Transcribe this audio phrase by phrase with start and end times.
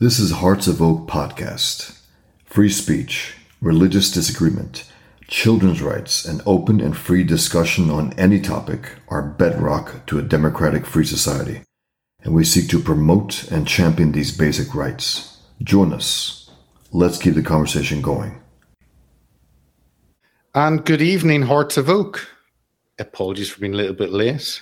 [0.00, 2.00] This is Hearts of Oak podcast.
[2.46, 4.90] Free speech, religious disagreement,
[5.28, 10.84] children's rights, and open and free discussion on any topic are bedrock to a democratic
[10.84, 11.62] free society,
[12.24, 15.38] and we seek to promote and champion these basic rights.
[15.62, 16.50] Join us.
[16.90, 18.42] Let's keep the conversation going.
[20.56, 22.28] And good evening, Hearts of Oak.
[22.98, 24.60] Apologies for being a little bit late.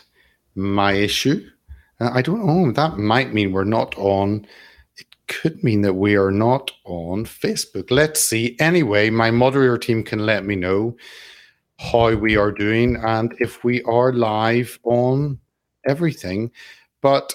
[0.54, 1.48] My issue.
[1.98, 2.70] Uh, I don't know.
[2.72, 4.46] That might mean we're not on
[5.32, 7.90] could mean that we are not on Facebook.
[7.90, 8.56] Let's see.
[8.60, 10.96] Anyway, my moderator team can let me know
[11.78, 15.38] how we are doing and if we are live on
[15.86, 16.50] everything.
[17.00, 17.34] But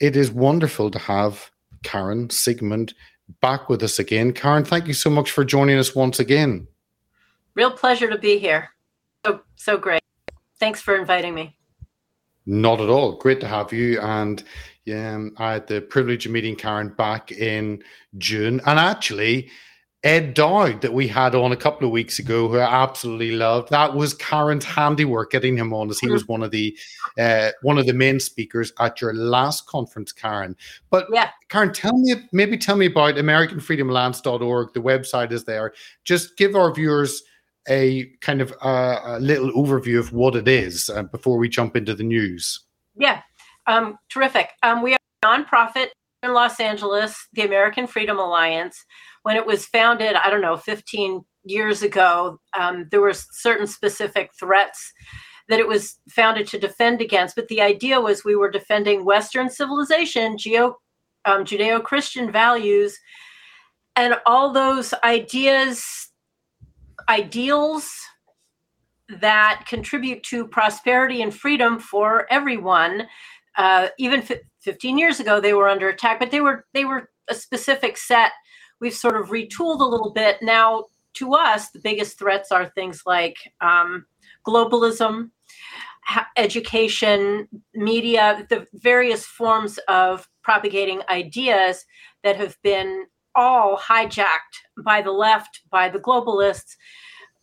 [0.00, 1.50] it is wonderful to have
[1.82, 2.94] Karen Siegemund
[3.40, 4.32] back with us again.
[4.32, 6.66] Karen, thank you so much for joining us once again.
[7.54, 8.70] Real pleasure to be here.
[9.26, 10.02] So so great.
[10.58, 11.56] Thanks for inviting me.
[12.46, 13.12] Not at all.
[13.16, 14.00] Great to have you.
[14.00, 14.42] And
[14.84, 17.82] yeah, um, I had the privilege of meeting Karen back in
[18.18, 18.60] June.
[18.66, 19.50] And actually,
[20.04, 23.70] Ed Dowd that we had on a couple of weeks ago, who I absolutely loved.
[23.70, 26.76] That was Karen's handiwork getting him on, as he was one of the
[27.18, 30.56] uh, one of the main speakers at your last conference, Karen.
[30.90, 34.74] But yeah, Karen, tell me maybe tell me about AmericanFreedomAlliance.org.
[34.74, 35.72] The website is there.
[36.02, 37.22] Just give our viewers
[37.68, 41.76] a kind of uh, a little overview of what it is uh, before we jump
[41.76, 42.60] into the news.
[42.96, 43.22] Yeah,
[43.66, 44.50] um, terrific.
[44.62, 45.88] Um, we are a nonprofit
[46.22, 48.84] in Los Angeles, the American Freedom Alliance.
[49.22, 54.30] When it was founded, I don't know, 15 years ago, um, there were certain specific
[54.38, 54.92] threats
[55.48, 57.36] that it was founded to defend against.
[57.36, 60.76] But the idea was we were defending Western civilization, geo,
[61.24, 62.98] um, Judeo Christian values,
[63.96, 66.10] and all those ideas,
[67.08, 67.90] ideals
[69.20, 73.06] that contribute to prosperity and freedom for everyone.
[73.56, 77.10] Uh, even f- 15 years ago they were under attack but they were they were
[77.28, 78.32] a specific set.
[78.80, 80.38] We've sort of retooled a little bit.
[80.42, 84.06] Now to us the biggest threats are things like um,
[84.46, 85.30] globalism
[86.04, 91.84] ha- education media the various forms of propagating ideas
[92.24, 96.76] that have been all hijacked by the left by the globalists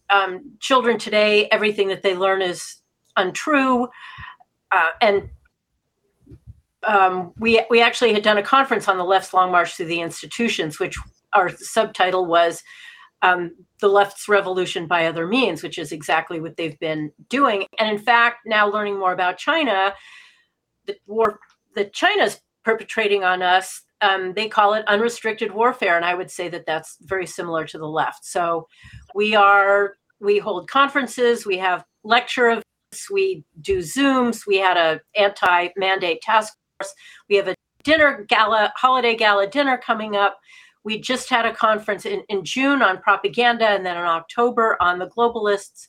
[0.10, 2.78] um, children today everything that they learn is
[3.18, 3.88] untrue
[4.72, 5.30] uh, and
[6.88, 10.02] um, we we actually had done a conference on the left's long march through the
[10.02, 10.98] institutions, which
[11.34, 12.64] our subtitle was
[13.22, 17.66] um, "The Left's Revolution by Other Means," which is exactly what they've been doing.
[17.80, 19.94] And in fact, now learning more about China,
[20.86, 21.40] the war
[21.76, 26.50] that China's perpetrating on us, um, they call it unrestricted warfare, and I would say
[26.50, 28.26] that that's very similar to the left.
[28.26, 28.68] So
[29.14, 35.00] we are we hold conferences, we have lecture events, we do Zooms, we had a
[35.16, 36.94] anti-mandate task force,
[37.30, 40.38] we have a dinner gala, holiday gala dinner coming up.
[40.84, 45.00] We just had a conference in, in June on propaganda and then in October on
[45.00, 45.88] the globalists,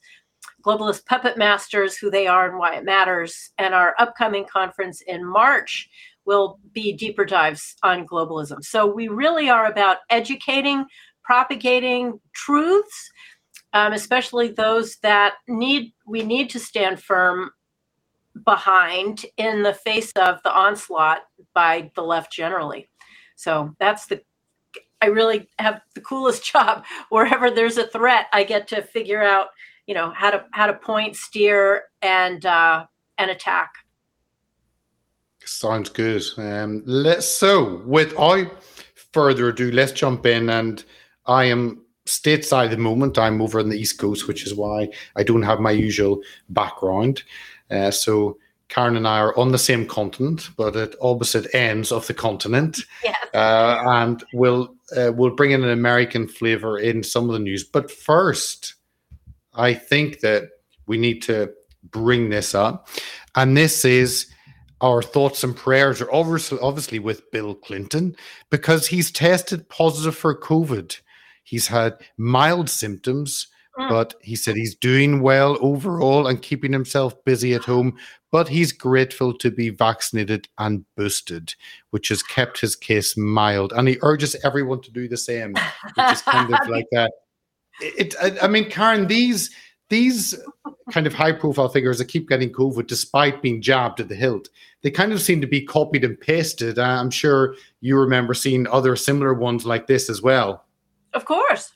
[0.64, 3.50] globalist puppet masters, who they are and why it matters.
[3.58, 5.88] And our upcoming conference in March
[6.30, 8.62] will be deeper dives on globalism.
[8.62, 10.86] So we really are about educating,
[11.24, 13.10] propagating truths,
[13.72, 17.50] um, especially those that need we need to stand firm
[18.44, 22.88] behind in the face of the onslaught by the left generally.
[23.34, 24.22] So that's the
[25.02, 26.84] I really have the coolest job.
[27.08, 29.48] Wherever there's a threat, I get to figure out,
[29.88, 32.86] you know, how to how to point, steer, and uh,
[33.18, 33.72] and attack.
[35.44, 36.22] Sounds good.
[36.36, 38.62] Um, let's so without
[39.12, 40.50] further ado, let's jump in.
[40.50, 40.84] And
[41.26, 43.18] I am stateside at the moment.
[43.18, 47.22] I'm over on the East Coast, which is why I don't have my usual background.
[47.70, 48.36] Uh, so
[48.68, 52.80] Karen and I are on the same continent, but at opposite ends of the continent.
[53.02, 53.16] Yes.
[53.34, 57.64] Uh, and we'll uh, we'll bring in an American flavor in some of the news.
[57.64, 58.74] But first,
[59.54, 60.48] I think that
[60.86, 61.52] we need to
[61.90, 62.88] bring this up,
[63.34, 64.29] and this is
[64.80, 68.16] our thoughts and prayers are obviously obviously with Bill Clinton
[68.50, 70.98] because he's tested positive for COVID.
[71.44, 73.48] He's had mild symptoms
[73.78, 73.88] Mm.
[73.88, 77.96] but he said he's doing well overall and keeping himself busy at home.
[78.32, 81.54] But he's grateful to be vaccinated and boosted,
[81.90, 83.72] which has kept his case mild.
[83.72, 87.12] And he urges everyone to do the same, which is kind of like that.
[87.80, 89.50] It, I mean, Karen, these
[89.90, 90.34] these
[90.90, 94.48] kind of high profile figures that keep getting COVID despite being jabbed at the hilt,
[94.82, 96.78] they kind of seem to be copied and pasted.
[96.78, 100.64] I'm sure you remember seeing other similar ones like this as well.
[101.12, 101.72] Of course.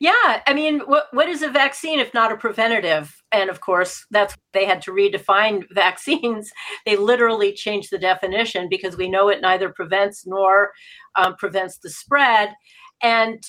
[0.00, 3.22] Yeah, I mean, what what is a vaccine if not a preventative?
[3.32, 6.52] and of course, that's they had to redefine vaccines.
[6.84, 10.72] They literally changed the definition because we know it neither prevents nor
[11.16, 12.50] um, prevents the spread.
[13.02, 13.42] And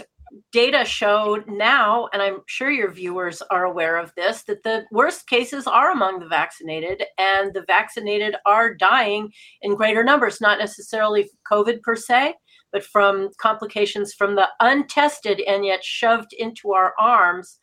[0.52, 5.28] data showed now, and I'm sure your viewers are aware of this, that the worst
[5.28, 9.32] cases are among the vaccinated, and the vaccinated are dying
[9.62, 12.36] in greater numbers, not necessarily COVID per se,
[12.72, 17.60] but from complications from the untested and yet shoved into our arms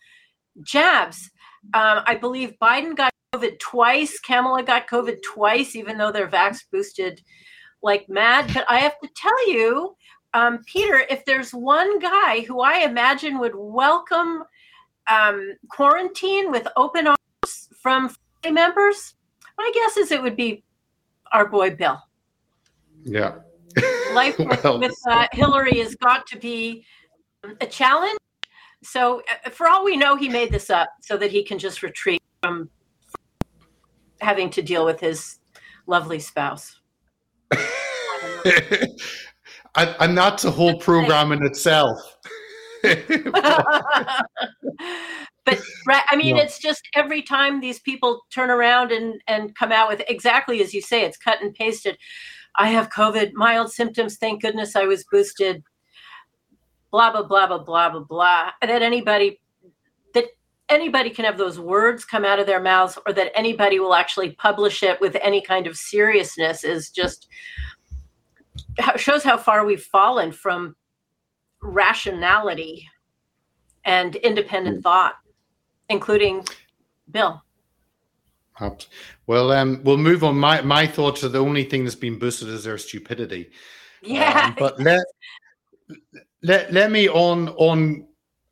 [0.63, 1.31] jabs.
[1.75, 6.59] Um, I believe Biden got COVID twice, Kamala got COVID twice, even though they're vax
[6.73, 7.21] boosted
[7.83, 8.51] like mad.
[8.53, 9.95] But I have to tell you,
[10.35, 14.45] um, Peter, if there's one guy who I imagine would welcome
[15.11, 19.15] um, quarantine with open arms from family members,
[19.59, 20.63] my guess is it would be
[21.33, 22.01] our boy Bill.
[23.03, 23.37] Yeah.
[24.13, 26.85] Life with, well, with uh, Hillary has got to be
[27.61, 28.19] a challenge.
[28.83, 31.83] So, uh, for all we know, he made this up so that he can just
[31.83, 32.71] retreat from
[34.21, 35.39] having to deal with his
[35.87, 36.81] lovely spouse.
[39.77, 41.99] and not a whole program in itself.
[42.83, 43.03] but
[45.87, 50.03] I mean, it's just every time these people turn around and and come out with
[50.09, 51.99] exactly as you say, it's cut and pasted.
[52.57, 54.17] I have COVID, mild symptoms.
[54.17, 55.63] Thank goodness I was boosted.
[56.91, 58.51] Blah blah blah blah blah blah blah.
[58.63, 59.41] That anybody
[60.15, 60.27] that
[60.69, 64.33] anybody can have those words come out of their mouths, or that anybody will actually
[64.33, 67.29] publish it with any kind of seriousness is just
[68.97, 70.77] shows how far we've fallen from
[71.63, 72.89] rationality
[73.85, 74.83] and independent mm.
[74.83, 75.15] thought,
[75.89, 76.45] including
[77.11, 77.43] Bill.
[79.27, 80.37] Well, um, we'll move on.
[80.37, 83.51] My my thoughts are the only thing that's been boosted is their stupidity.
[84.03, 84.49] Yeah.
[84.49, 85.03] Um, but let
[86.43, 88.07] let let me on on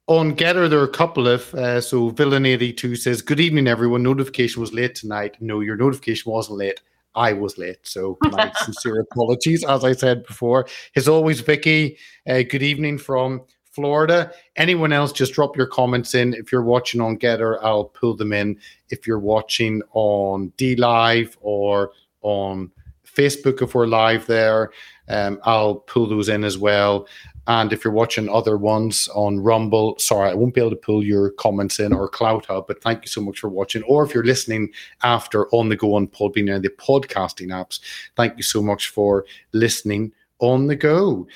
[0.07, 4.03] on GETTR there are a couple of uh, so villain 82 says good evening everyone
[4.03, 6.81] notification was late tonight no your notification wasn't late
[7.15, 9.65] I was late, so my sincere apologies.
[9.65, 10.67] As I said before,
[10.97, 11.99] as always, Vicky.
[12.29, 14.33] Uh, good evening from Florida.
[14.57, 16.35] Anyone else, just drop your comments in.
[16.35, 18.59] If you're watching on GETTR, I'll pull them in.
[18.91, 22.71] If you're watching on DLive or on
[23.07, 24.71] Facebook, if we're live there,
[25.09, 27.09] um, I'll pull those in as well.
[27.49, 31.03] And if you're watching other ones on Rumble, sorry, I won't be able to pull
[31.03, 33.83] your comments in or CloutHub, but thank you so much for watching.
[33.85, 34.71] Or if you're listening
[35.03, 37.81] after on the go on Podbean and the podcasting apps,
[38.17, 41.27] thank you so much for listening on the go.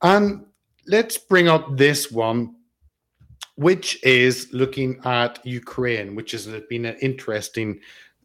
[0.00, 0.46] And
[0.86, 2.54] let's bring up this one,
[3.56, 7.80] which is looking at Ukraine, which has been an interesting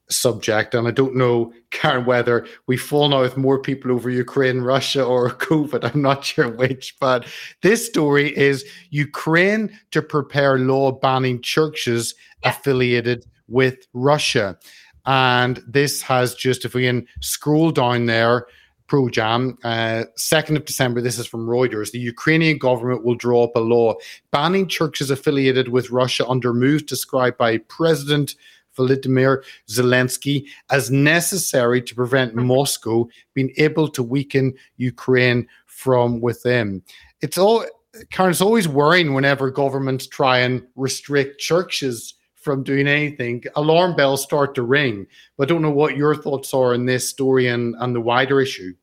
[0.10, 0.74] subject.
[0.74, 5.04] And I don't know, Karen, whether we've fallen out with more people over Ukraine, Russia,
[5.04, 5.94] or COVID.
[5.94, 6.96] I'm not sure which.
[7.00, 7.26] But
[7.62, 12.52] this story is Ukraine to prepare law banning churches yeah.
[12.52, 14.58] affiliated with Russia.
[15.06, 18.48] And this has just, if we can scroll down there,
[18.88, 21.92] ProJam, uh, 2nd of December, this is from Reuters.
[21.92, 23.96] The Ukrainian government will draw up a law
[24.32, 28.36] banning churches affiliated with Russia under moves described by President
[28.78, 32.36] Volodymyr Zelensky as necessary to prevent.
[32.36, 36.82] Moscow being able to weaken Ukraine from within.
[37.22, 37.66] It's all
[38.10, 43.44] Karen, it's always worrying whenever governments try and restrict churches from doing anything.
[43.56, 45.08] Alarm bells start to ring.
[45.38, 48.42] But I don't know what your thoughts are in this story and, and the wider
[48.42, 48.74] issue.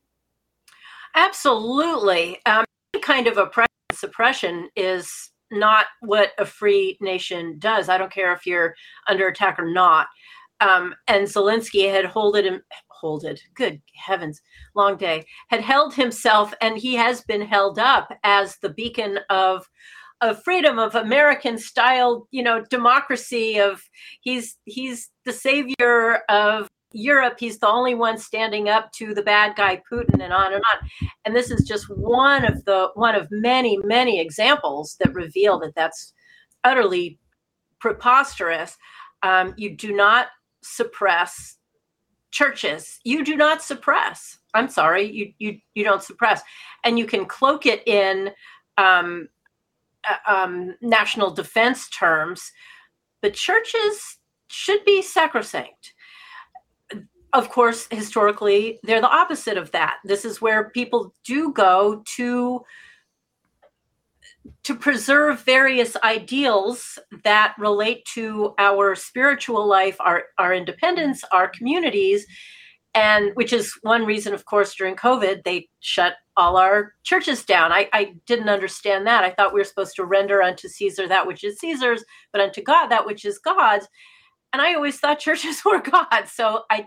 [1.15, 2.41] Absolutely.
[2.47, 2.65] Um,
[3.03, 7.89] kind of oppression suppression is not what a free nation does.
[7.89, 8.75] I don't care if you're
[9.09, 10.07] under attack or not.
[10.61, 14.43] Um, and Zelensky had holded him, holded, good heavens,
[14.75, 19.67] long day, had held himself, and he has been held up as the beacon of
[20.21, 23.59] of freedom of American style, you know, democracy.
[23.59, 23.83] Of
[24.21, 29.57] he's he's the savior of Europe, he's the only one standing up to the bad
[29.57, 31.11] guy Putin and on and on.
[31.25, 35.75] And this is just one of the one of many many examples that reveal that
[35.75, 36.13] that's
[36.65, 37.19] utterly
[37.79, 38.77] preposterous.
[39.23, 40.29] Um, you do not
[40.63, 41.57] suppress
[42.31, 43.01] churches.
[43.05, 44.39] You do not suppress.
[44.55, 46.43] I'm sorry, you you you don't suppress,
[46.85, 48.31] and you can cloak it in
[48.79, 49.29] um,
[50.09, 52.51] uh, um, national defense terms.
[53.23, 54.19] But churches
[54.49, 55.93] should be sacrosanct
[57.33, 59.99] of course, historically, they're the opposite of that.
[60.05, 62.65] This is where people do go to
[64.63, 72.27] to preserve various ideals that relate to our spiritual life, our, our independence, our communities,
[72.95, 77.71] and which is one reason, of course, during COVID, they shut all our churches down.
[77.71, 79.25] I, I didn't understand that.
[79.25, 82.63] I thought we were supposed to render unto Caesar that which is Caesar's, but unto
[82.63, 83.87] God that which is God's
[84.53, 86.25] and I always thought churches were God.
[86.27, 86.87] So I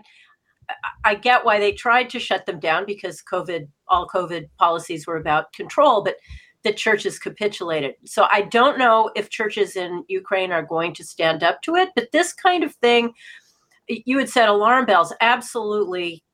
[1.04, 5.16] I get why they tried to shut them down because COVID, all COVID policies were
[5.16, 6.16] about control, but
[6.62, 7.94] the churches capitulated.
[8.04, 11.90] So I don't know if churches in Ukraine are going to stand up to it,
[11.94, 13.12] but this kind of thing,
[13.86, 16.24] you had said alarm bells, absolutely,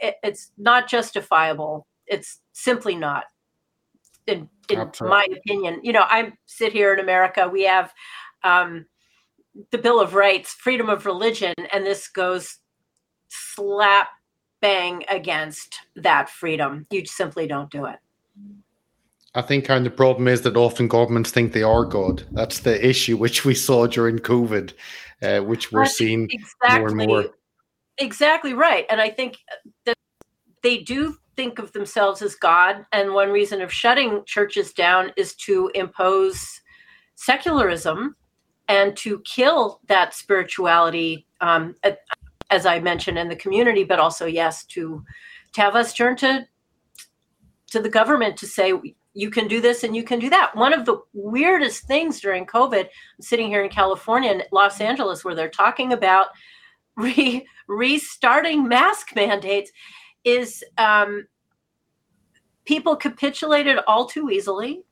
[0.00, 1.86] it's not justifiable.
[2.06, 3.24] It's simply not.
[4.26, 7.48] In, in my opinion, you know, I sit here in America.
[7.48, 7.90] We have
[8.44, 8.84] um,
[9.70, 12.58] the Bill of Rights, freedom of religion, and this goes
[13.28, 14.08] slap
[14.60, 16.86] bang against that freedom.
[16.90, 17.98] You simply don't do it.
[19.34, 22.24] I think kind of the problem is that often governments think they are God.
[22.32, 24.72] That's the issue which we saw during COVID,
[25.22, 27.24] uh, which we're That's seeing exactly, more and more.
[27.98, 28.86] Exactly right.
[28.90, 29.36] And I think
[29.84, 29.96] that
[30.62, 32.84] they do think of themselves as God.
[32.90, 36.60] And one reason of shutting churches down is to impose
[37.14, 38.16] secularism
[38.66, 41.74] and to kill that spirituality um,
[42.50, 45.04] as I mentioned, in the community, but also yes, to
[45.52, 46.46] to have us turn to
[47.70, 48.72] to the government to say
[49.14, 50.54] you can do this and you can do that.
[50.54, 52.88] One of the weirdest things during COVID, I'm
[53.20, 56.28] sitting here in California and Los Angeles, where they're talking about
[56.96, 59.70] re- restarting mask mandates,
[60.24, 61.26] is um,
[62.64, 64.82] people capitulated all too easily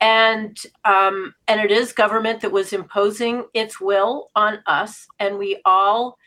[0.00, 5.60] and um, and it is government that was imposing its will on us and we
[5.64, 6.18] all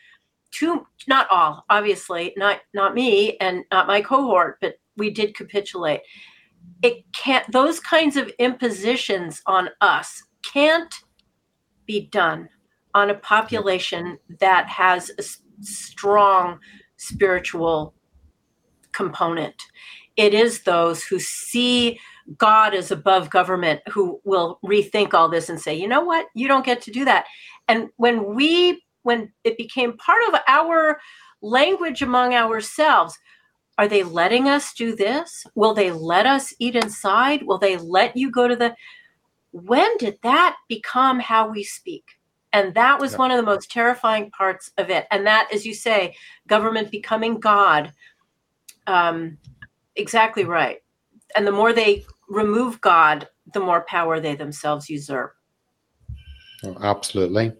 [0.58, 6.00] two not all obviously not not me and not my cohort but we did capitulate.
[6.82, 10.22] It can't those kinds of impositions on us
[10.52, 10.92] can't
[11.86, 12.48] be done
[12.94, 15.22] on a population that has a
[15.60, 16.58] strong
[16.96, 17.94] spiritual
[18.92, 19.54] component.
[20.16, 21.98] It is those who see
[22.36, 26.26] god as above government who will rethink all this and say you know what?
[26.34, 27.26] You don't get to do that.
[27.68, 31.00] And when we when it became part of our
[31.40, 33.18] language among ourselves.
[33.78, 35.46] Are they letting us do this?
[35.54, 37.42] Will they let us eat inside?
[37.42, 38.76] Will they let you go to the
[39.52, 42.04] when did that become how we speak?
[42.52, 43.18] And that was yeah.
[43.18, 45.06] one of the most terrifying parts of it.
[45.10, 46.14] And that as you say
[46.46, 47.94] government becoming god
[48.86, 49.38] um,
[49.96, 50.82] exactly right.
[51.34, 55.32] And the more they remove god the more power they themselves usurp.
[56.64, 57.52] Oh, absolutely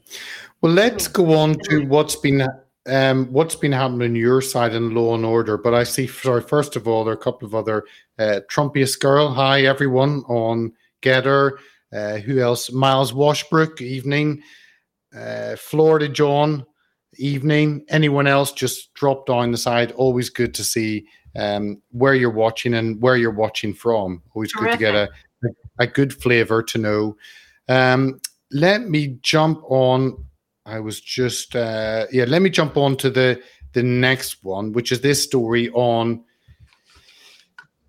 [0.61, 2.47] well, let's go on to what's been
[2.89, 5.59] um, what's been happening on your side in law and order.
[5.59, 7.85] But I see, sorry, first of all, there are a couple of other
[8.19, 9.29] uh, Trumpiest girl.
[9.29, 10.73] Hi, everyone on
[11.03, 11.59] GETTR.
[11.93, 12.73] Uh, who else?
[12.73, 14.43] Miles Washbrook, evening.
[15.15, 16.65] Uh, Florida John,
[17.19, 17.85] evening.
[17.89, 18.53] Anyone else?
[18.53, 19.93] Just drop down the side.
[19.93, 24.23] Always good to see um, where you're watching and where you're watching from.
[24.35, 24.81] Always Terrific.
[24.81, 25.09] good to get a,
[25.45, 27.17] a, a good flavor to know.
[27.69, 30.25] Um, let me jump on
[30.69, 32.25] I was just uh, yeah.
[32.25, 36.23] Let me jump on to the the next one, which is this story on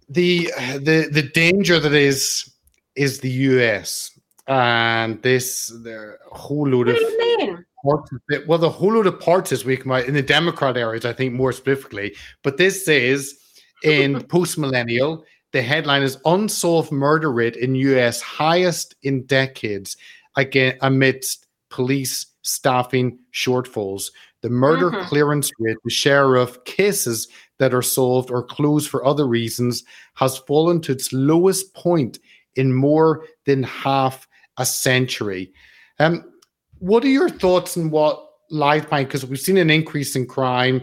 [0.07, 2.49] the the the danger that is
[2.95, 4.17] is the U.S.
[4.47, 6.95] and this the whole load of.
[6.95, 7.65] You
[8.45, 11.33] well, the whole load of parties we come out in the Democrat areas, I think
[11.33, 12.13] more specifically.
[12.43, 13.39] But this is
[13.83, 15.23] in post millennial.
[15.51, 18.21] The headline is unsolved murder rate in U.S.
[18.21, 19.95] highest in decades,
[20.35, 24.11] again amidst police staffing shortfalls.
[24.41, 25.07] The murder mm-hmm.
[25.07, 27.27] clearance rate, the share of cases
[27.57, 29.83] that are solved or closed for other reasons,
[30.15, 32.19] has fallen to its lowest point
[32.55, 34.27] in more than half
[34.57, 35.51] a century.
[35.99, 36.23] Um,
[36.79, 39.07] what are your thoughts on what lies behind?
[39.07, 40.81] Because we've seen an increase in crime,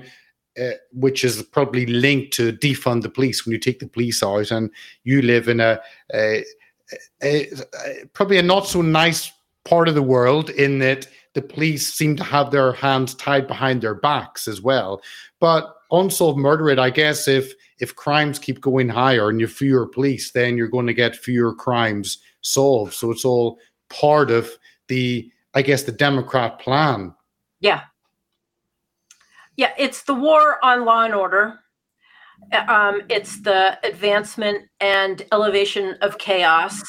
[0.61, 4.51] uh, which is probably linked to defund the police when you take the police out,
[4.51, 4.71] and
[5.05, 5.81] you live in a,
[6.15, 6.45] a,
[7.23, 7.49] a,
[7.87, 9.33] a probably a not so nice
[9.65, 13.83] part of the world in that the police seem to have their hands tied behind
[13.83, 15.03] their backs as well.
[15.39, 19.87] But unsolved murder rate, I guess, if if crimes keep going higher and you fewer
[19.87, 22.95] police, then you're going to get fewer crimes solved.
[22.95, 23.59] So it's all
[23.91, 24.51] part of
[24.89, 27.15] the, I guess, the Democrat plan.
[27.61, 27.83] Yeah.
[29.57, 31.61] Yeah, it's the war on law and order.
[32.67, 36.83] Um, it's the advancement and elevation of chaos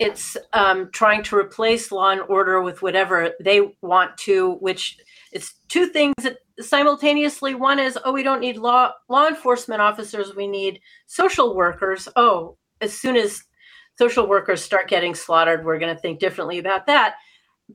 [0.00, 4.98] it's um, trying to replace law and order with whatever they want to, which
[5.30, 7.54] it's two things that simultaneously.
[7.54, 10.34] One is, oh, we don't need law law enforcement officers.
[10.34, 12.08] We need social workers.
[12.16, 13.44] Oh, as soon as
[13.98, 17.16] social workers start getting slaughtered, we're going to think differently about that.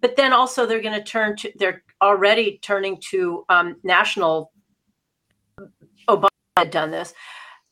[0.01, 1.51] But then also they're going to turn to.
[1.57, 4.51] They're already turning to um, national.
[6.09, 6.27] Obama
[6.57, 7.13] had done this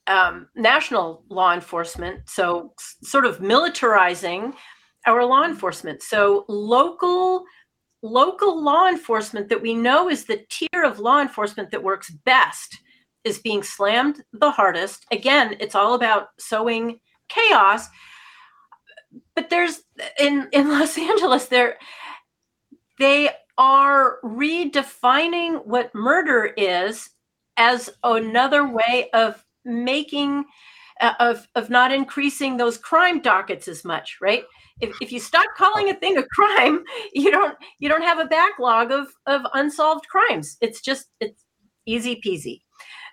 [0.07, 4.53] um, national law enforcement, so sort of militarizing
[5.05, 6.01] our law enforcement.
[6.01, 7.43] So local
[8.01, 12.77] local law enforcement that we know is the tier of law enforcement that works best
[13.24, 15.05] is being slammed the hardest.
[15.12, 17.88] Again, it's all about sowing chaos.
[19.36, 19.81] But there's
[20.19, 21.77] in in Los Angeles there
[23.00, 27.10] they are redefining what murder is
[27.57, 30.46] as another way of making
[31.01, 34.43] uh, of of not increasing those crime dockets as much right?
[34.82, 38.25] If, if you stop calling a thing a crime you don't you don't have a
[38.25, 40.58] backlog of of unsolved crimes.
[40.62, 41.43] It's just it's
[41.86, 42.62] easy peasy.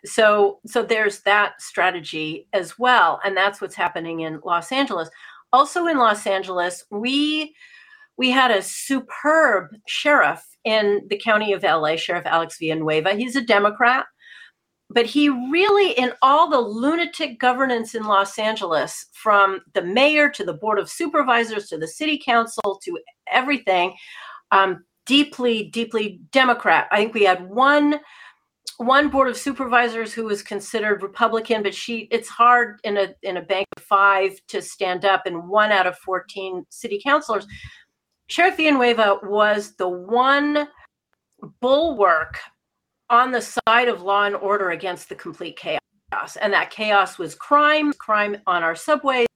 [0.05, 5.11] So so there's that strategy as well and that's what's happening in los angeles.
[5.53, 7.55] Also in los angeles we
[8.21, 13.15] we had a superb sheriff in the county of LA, Sheriff Alex Villanueva.
[13.15, 14.05] He's a Democrat,
[14.91, 20.45] but he really, in all the lunatic governance in Los Angeles, from the mayor to
[20.45, 22.99] the board of supervisors to the city council to
[23.31, 23.95] everything,
[24.51, 26.89] um, deeply, deeply Democrat.
[26.91, 28.01] I think we had one
[28.77, 33.37] one board of supervisors who was considered Republican, but she it's hard in a in
[33.37, 37.47] a bank of five to stand up, and one out of 14 city councilors
[38.31, 40.69] Sheriff Villanueva was the one
[41.61, 42.39] bulwark
[43.11, 46.37] on the side of law and order against the complete chaos.
[46.41, 49.27] And that chaos was crime, crime on our subways,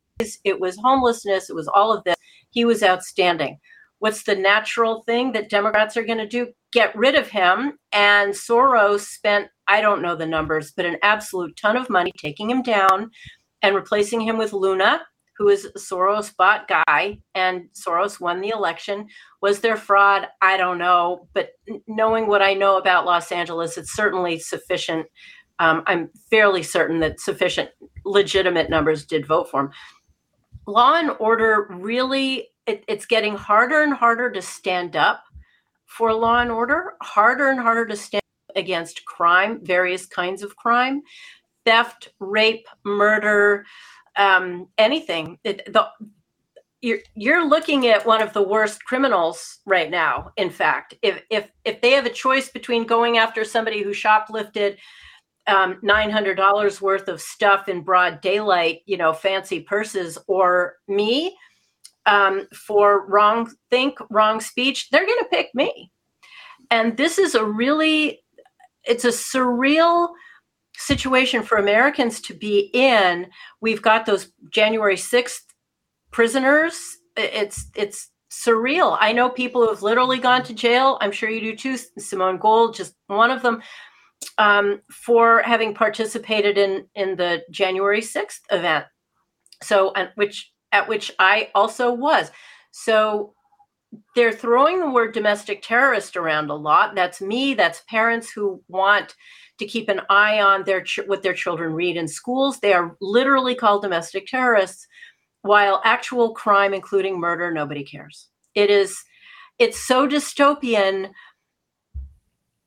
[0.45, 2.17] it was homelessness, it was all of this.
[2.51, 3.59] He was outstanding.
[3.99, 6.49] What's the natural thing that Democrats are going to do?
[6.73, 7.79] Get rid of him.
[7.93, 12.51] And Soros spent, I don't know the numbers, but an absolute ton of money taking
[12.51, 13.11] him down
[13.63, 15.03] and replacing him with Luna,
[15.37, 19.09] who is Soros bot guy, and Soros won the election.
[19.43, 20.29] Was there fraud?
[20.41, 21.29] I don't know.
[21.35, 21.51] But
[21.87, 25.07] knowing what I know about Los Angeles, it's certainly sufficient.
[25.59, 27.71] Um, I'm fairly certain that sufficient
[28.05, 29.71] legitimate numbers did vote for him.
[30.67, 35.25] Law and order really, it, it's getting harder and harder to stand up
[35.87, 38.23] for law and order, harder and harder to stand
[38.57, 41.03] against crime, various kinds of crime,
[41.65, 43.65] theft, rape, murder
[44.17, 45.39] um, anything.
[45.45, 45.89] It, the,
[46.81, 50.33] you're you're looking at one of the worst criminals right now.
[50.37, 54.77] In fact, if if if they have a choice between going after somebody who shoplifted
[55.47, 60.77] um, nine hundred dollars worth of stuff in broad daylight, you know, fancy purses, or
[60.87, 61.37] me
[62.07, 65.91] um, for wrong think, wrong speech, they're going to pick me.
[66.71, 68.23] And this is a really,
[68.85, 70.11] it's a surreal
[70.77, 73.29] situation for Americans to be in.
[73.61, 75.43] We've got those January 6th
[76.11, 76.97] prisoners.
[77.17, 78.97] It's it's surreal.
[79.01, 80.99] I know people who have literally gone to jail.
[81.01, 81.77] I'm sure you do too.
[81.99, 83.63] Simone Gold, just one of them,
[84.39, 88.87] um, for having participated in in the January 6th event.
[89.63, 92.31] So, and which at which I also was.
[92.73, 93.35] So
[94.17, 96.97] they're throwing the word domestic terrorist around a lot.
[96.97, 97.55] That's me.
[97.55, 99.15] That's parents who want
[99.59, 102.61] to keep an eye on their ch- what their children read in schools.
[102.61, 104.87] They are literally called domestic terrorists,
[105.43, 108.29] while actual crime, including murder, nobody cares.
[108.55, 108.97] It is,
[109.59, 111.11] it's so dystopian.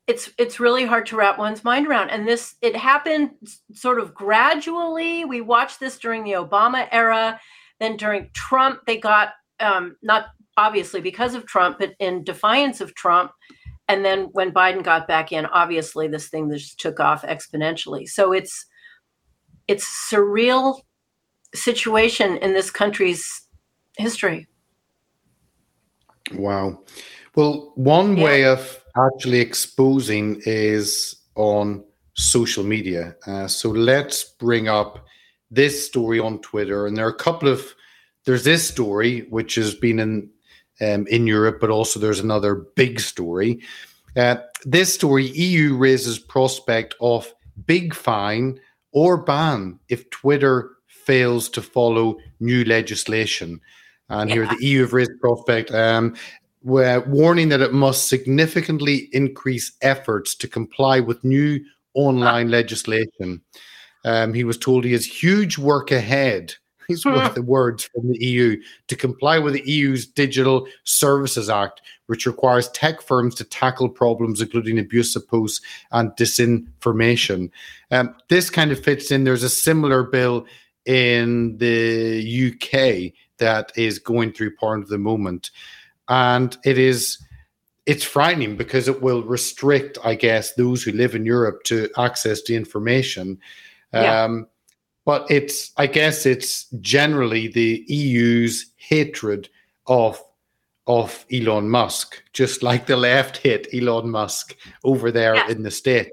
[0.06, 2.10] It's it's really hard to wrap one's mind around.
[2.10, 3.32] And this it happened
[3.74, 5.26] sort of gradually.
[5.26, 7.38] We watched this during the Obama era.
[7.78, 12.94] Then during Trump, they got um, not obviously because of Trump, but in defiance of
[12.94, 13.32] Trump,
[13.88, 18.06] and then when Biden got back in, obviously this thing just took off exponentially.
[18.06, 18.66] So it's
[19.66, 20.80] it's surreal
[21.54, 23.48] situation in this country's
[23.96, 24.46] history.
[26.34, 26.80] Wow.
[27.34, 28.24] Well, one yeah.
[28.24, 33.16] way of actually exposing is on social media.
[33.26, 35.06] Uh, so let's bring up
[35.50, 37.74] this story on Twitter, and there are a couple of
[38.26, 40.28] there's this story which has been in
[40.80, 43.60] um, in Europe, but also there's another big story.
[44.16, 47.32] Uh, this story EU raises prospect of
[47.66, 48.58] big fine
[48.92, 53.60] or ban if Twitter fails to follow new legislation.
[54.08, 54.34] And yeah.
[54.34, 56.16] here the EU have raised prospect, um,
[56.62, 61.60] warning that it must significantly increase efforts to comply with new
[61.94, 63.42] online legislation.
[64.04, 66.54] Um, he was told he has huge work ahead
[66.88, 71.82] these were the words from the EU to comply with the EU's Digital Services Act,
[72.06, 75.60] which requires tech firms to tackle problems including abuse of posts
[75.92, 77.50] and disinformation.
[77.90, 79.24] Um, this kind of fits in.
[79.24, 80.46] There's a similar bill
[80.86, 85.50] in the UK that is going through part at the moment,
[86.08, 87.18] and it is
[87.84, 92.42] it's frightening because it will restrict, I guess, those who live in Europe to access
[92.42, 93.38] to information.
[93.94, 94.24] Yeah.
[95.08, 99.48] But it's I guess it's generally the EU's hatred
[99.86, 100.22] of
[100.86, 105.50] of Elon Musk, just like the left hit Elon Musk over there yes.
[105.50, 106.10] in the state.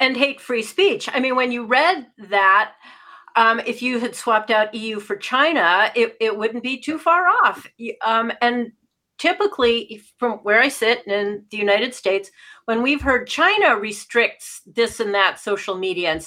[0.00, 1.08] And hate free speech.
[1.12, 2.72] I mean, when you read that,
[3.36, 7.28] um, if you had swapped out EU for China, it, it wouldn't be too far
[7.28, 7.68] off.
[8.04, 8.72] Um, and
[9.18, 12.32] typically, from where I sit in the United States,
[12.66, 16.26] when we've heard China restricts this and that social media, and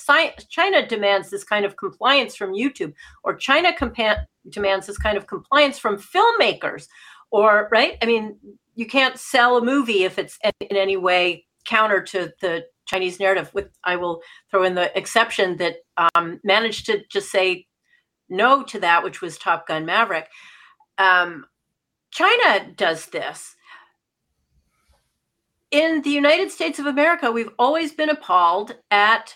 [0.49, 5.27] China demands this kind of compliance from YouTube, or China compa- demands this kind of
[5.27, 6.87] compliance from filmmakers,
[7.29, 7.97] or right?
[8.01, 8.37] I mean,
[8.75, 13.53] you can't sell a movie if it's in any way counter to the Chinese narrative.
[13.53, 15.75] With I will throw in the exception that
[16.15, 17.67] um, managed to just say
[18.29, 20.29] no to that, which was Top Gun Maverick.
[20.97, 21.45] Um,
[22.11, 23.55] China does this
[25.71, 29.35] in the United States of America, we've always been appalled at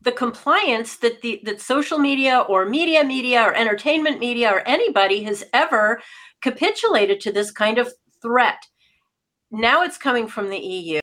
[0.00, 5.22] the compliance that the that social media or media media or entertainment media or anybody
[5.22, 6.00] has ever
[6.42, 8.58] capitulated to this kind of threat.
[9.50, 11.00] Now it's coming from the EU.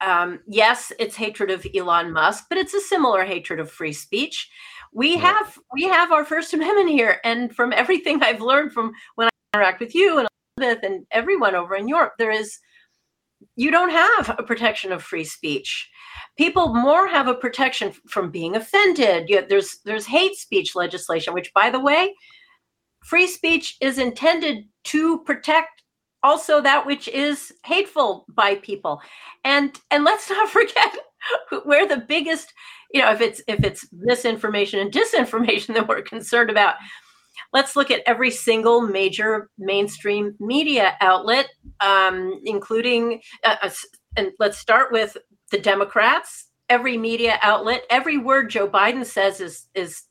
[0.00, 4.50] Um, yes, it's hatred of Elon Musk, but it's a similar hatred of free speech.
[4.92, 5.20] We yeah.
[5.20, 9.56] have we have our First Amendment here, and from everything I've learned from when I
[9.56, 12.58] interact with you and Elizabeth and everyone over in Europe, there is
[13.56, 15.90] you don't have a protection of free speech.
[16.38, 19.30] People more have a protection from being offended.
[19.48, 22.14] There's there's hate speech legislation which by the way
[23.04, 25.82] free speech is intended to protect
[26.22, 29.00] also that which is hateful by people.
[29.44, 30.96] And and let's not forget
[31.64, 32.52] where the biggest
[32.92, 36.76] you know if it's if it's misinformation and disinformation that we're concerned about
[37.52, 41.48] let's look at every single major mainstream media outlet,
[41.80, 43.70] um, including, uh, uh,
[44.16, 45.16] and let's start with
[45.50, 46.48] the Democrats.
[46.68, 50.02] Every media outlet, every word Joe Biden says is is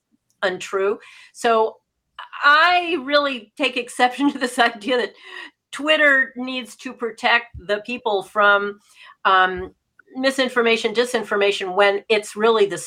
[0.44, 1.00] untrue.
[1.34, 1.78] So
[2.44, 5.14] I really take exception to this idea that
[5.72, 8.80] Twitter needs to protect the people from
[9.26, 9.74] um,
[10.16, 12.84] misinformation, disinformation, when it's really the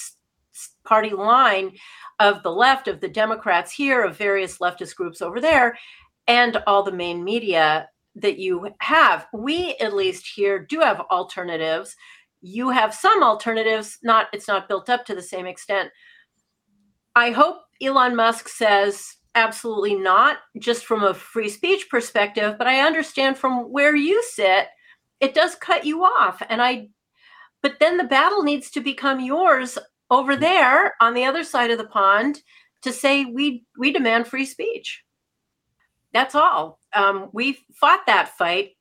[0.84, 1.72] party line
[2.20, 5.76] of the left, of the Democrats here, of various leftist groups over there,
[6.26, 9.26] and all the main media that you have.
[9.32, 11.96] We, at least here, do have alternatives.
[12.40, 15.90] You have some alternatives, not it's not built up to the same extent.
[17.16, 22.86] I hope Elon Musk says absolutely not, just from a free speech perspective, but I
[22.86, 24.68] understand from where you sit,
[25.20, 26.42] it does cut you off.
[26.48, 26.88] And I
[27.62, 29.78] but then the battle needs to become yours
[30.10, 32.42] over there on the other side of the pond
[32.82, 35.02] to say we we demand free speech.
[36.12, 36.78] That's all.
[36.94, 38.76] Um, we fought that fight,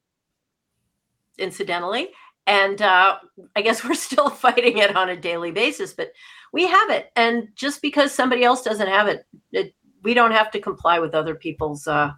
[1.39, 2.09] incidentally,
[2.45, 3.17] and uh,
[3.55, 5.93] I guess we're still fighting it on a daily basis.
[5.93, 6.11] But
[6.51, 10.51] we have it, and just because somebody else doesn't have it, it we don't have
[10.51, 12.11] to comply with other people's uh,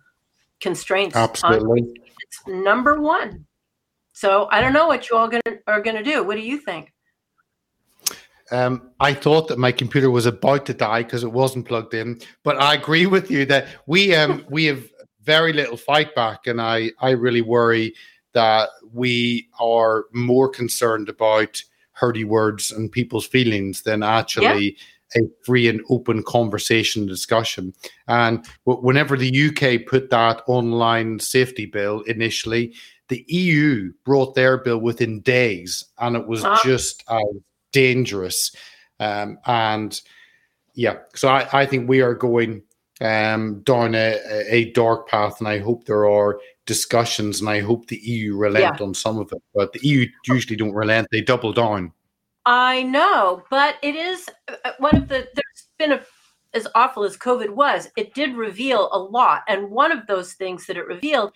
[0.60, 1.16] constraints.
[1.16, 3.46] Absolutely, it's number one.
[4.14, 6.24] So I don't know what you all gonna, are going to do.
[6.24, 6.94] What do you think?
[8.52, 12.20] Um, I thought that my computer was about to die because it wasn't plugged in.
[12.44, 14.84] But I agree with you that we um, we have
[15.24, 17.94] very little fight back, and I I really worry
[18.34, 21.62] that we are more concerned about
[21.94, 24.78] hurdy words and people's feelings than actually
[25.16, 25.22] yeah.
[25.22, 27.74] a free and open conversation discussion.
[28.10, 32.74] And whenever the UK put that online safety bill initially,
[33.08, 36.62] the EU brought their bill within days, and it was uh-huh.
[36.64, 37.24] just as
[37.76, 38.56] dangerous.
[39.02, 40.02] Um, and
[40.76, 42.64] yeah, so I, I think we are going
[43.02, 44.18] um, down a,
[44.50, 48.80] a dark path, and I hope there are discussions, and I hope the EU relent
[48.80, 48.86] yeah.
[48.86, 49.44] on some of it.
[49.54, 51.92] But the EU usually don't relent; they double down.
[52.46, 55.28] I know, but it is uh, one of the.
[55.36, 56.02] There's been a
[56.56, 60.66] as awful as COVID was, it did reveal a lot, and one of those things
[60.66, 61.34] that it revealed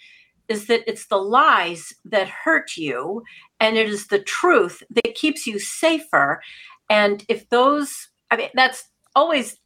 [0.49, 3.23] is that it's the lies that hurt you
[3.59, 6.41] and it is the truth that keeps you safer.
[6.89, 9.57] And if those i mean that's always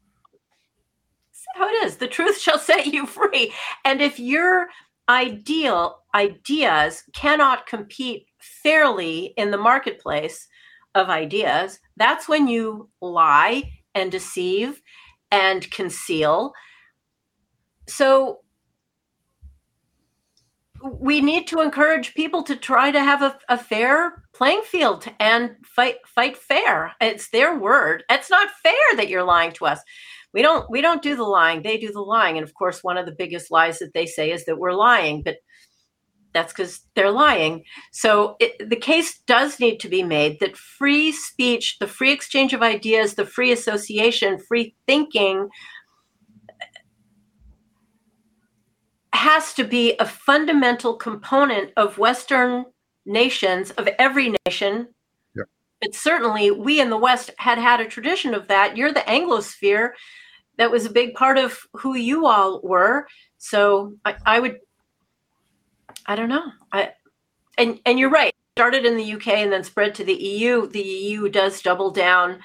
[1.55, 1.97] how it is.
[1.97, 3.53] The truth shall set you free.
[3.85, 4.67] And if your
[5.09, 10.47] ideal ideas cannot compete fairly in the marketplace
[10.95, 13.63] of ideas that's when you lie
[13.95, 14.81] and deceive
[15.31, 16.53] and conceal.
[17.87, 18.39] So
[20.83, 25.55] we need to encourage people to try to have a, a, fair playing field and
[25.63, 26.93] fight fight fair.
[26.99, 28.03] It's their word.
[28.09, 29.79] It's not fair that you're lying to us.
[30.33, 31.61] We don't we don't do the lying.
[31.61, 32.37] They do the lying.
[32.37, 35.23] And of course, one of the biggest lies that they say is that we're lying,
[35.23, 35.37] but
[36.33, 37.63] that's because they're lying.
[37.91, 42.53] So it, the case does need to be made that free speech, the free exchange
[42.53, 45.47] of ideas, the free association, free thinking
[49.23, 52.65] has to be a fundamental component of Western
[53.05, 54.89] nations, of every nation.
[55.33, 55.43] Yeah.
[55.81, 58.75] But certainly, we in the West had had a tradition of that.
[58.75, 59.91] You're the Anglosphere.
[60.57, 63.07] That was a big part of who you all were.
[63.37, 64.59] So I, I would,
[66.05, 66.51] I don't know.
[66.73, 66.91] I,
[67.57, 68.35] and and you're right.
[68.57, 70.67] Started in the UK and then spread to the EU.
[70.67, 72.39] The EU does double down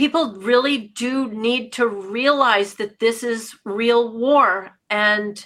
[0.00, 4.78] people really do need to realize that this is real war.
[4.88, 5.44] And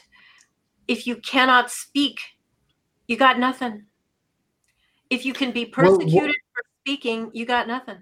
[0.87, 2.21] if you cannot speak,
[3.09, 3.87] you got nothing.
[5.11, 7.99] If you can be persecuted well, for speaking, you got nothing.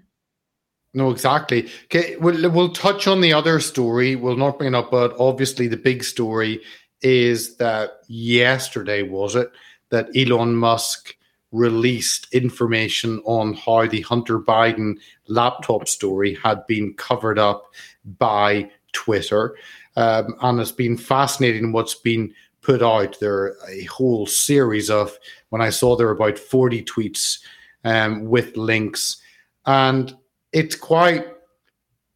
[0.93, 1.71] No, exactly.
[1.85, 4.15] Okay, we'll, we'll touch on the other story.
[4.15, 6.61] We'll not bring it up, but obviously the big story
[7.01, 9.51] is that yesterday, was it,
[9.89, 11.15] that Elon Musk
[11.53, 14.95] released information on how the Hunter Biden
[15.27, 17.71] laptop story had been covered up
[18.17, 19.55] by Twitter.
[19.95, 23.19] Um, and it's been fascinating what's been put out.
[23.19, 25.17] There are a whole series of,
[25.49, 27.39] when I saw there were about 40 tweets
[27.83, 29.21] um, with links.
[29.65, 30.13] And
[30.51, 31.27] it's quite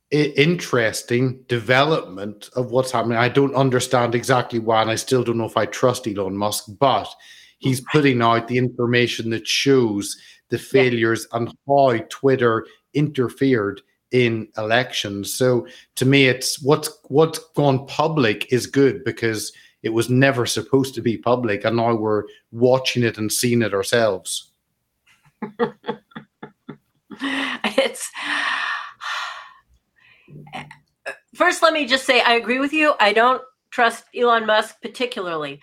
[0.10, 3.17] interesting development of what's happening.
[3.17, 6.65] I don't understand exactly why, and I still don't know if I trust Elon Musk,
[6.80, 7.13] but
[7.60, 10.17] he's putting out the information that shows
[10.50, 11.39] the failures yeah.
[11.39, 15.34] and how Twitter interfered in elections.
[15.34, 19.52] So to me, it's what's what's gone public is good because
[19.84, 23.74] it was never supposed to be public, and now we're watching it and seeing it
[23.74, 24.52] ourselves.
[27.22, 28.12] it's
[30.54, 30.63] eh,
[31.06, 31.62] eh, first.
[31.62, 32.93] Let me just say I agree with you.
[33.00, 35.60] I don't trust Elon Musk particularly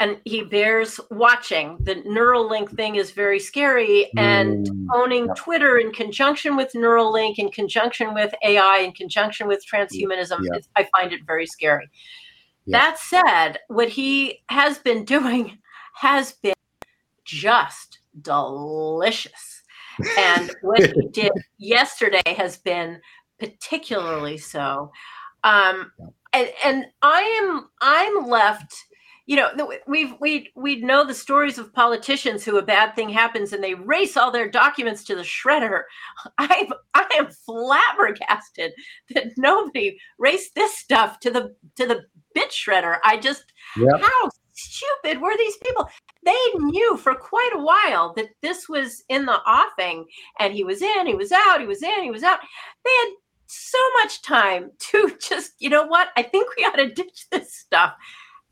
[0.00, 1.76] and he bears watching.
[1.82, 5.34] The Neuralink thing is very scary, and mm, owning yeah.
[5.36, 10.58] Twitter in conjunction with Neuralink, in conjunction with AI, in conjunction with transhumanism, yeah.
[10.74, 11.88] I find it very scary.
[12.64, 12.78] Yeah.
[12.78, 15.58] That said, what he has been doing
[15.96, 16.54] has been
[17.26, 19.62] just delicious.
[20.18, 23.00] And what he did yesterday has been
[23.38, 24.92] particularly so.
[25.44, 25.92] Um,
[26.32, 28.74] and, and I am I'm left
[29.26, 29.50] you know
[29.86, 33.74] we've we we know the stories of politicians who a bad thing happens and they
[33.74, 35.82] race all their documents to the shredder.
[36.38, 38.72] I i am flabbergasted
[39.14, 42.02] that nobody raced this stuff to the to the
[42.34, 42.98] bit shredder.
[43.04, 43.44] I just
[43.76, 44.00] yep.
[44.00, 45.88] how stupid were these people?
[46.24, 50.06] They knew for quite a while that this was in the offing
[50.38, 52.40] and he was in he was out he was in he was out.
[52.84, 53.12] They had
[53.46, 56.08] so much time to just you know what?
[56.16, 57.94] I think we ought to ditch this stuff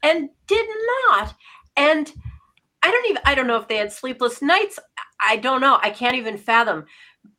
[0.02, 0.66] and did
[1.08, 1.34] not.
[1.76, 2.12] And
[2.82, 4.78] I don't even I don't know if they had sleepless nights.
[5.20, 5.78] I don't know.
[5.82, 6.84] I can't even fathom.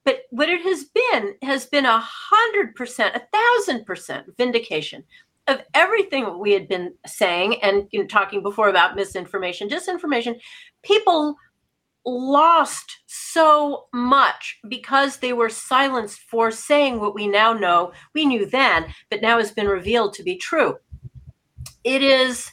[0.05, 5.03] But what it has been has been a hundred percent, a thousand percent vindication
[5.47, 10.39] of everything we had been saying and you know, talking before about misinformation, disinformation.
[10.83, 11.35] People
[12.05, 18.45] lost so much because they were silenced for saying what we now know we knew
[18.45, 20.77] then, but now has been revealed to be true
[21.83, 22.51] it is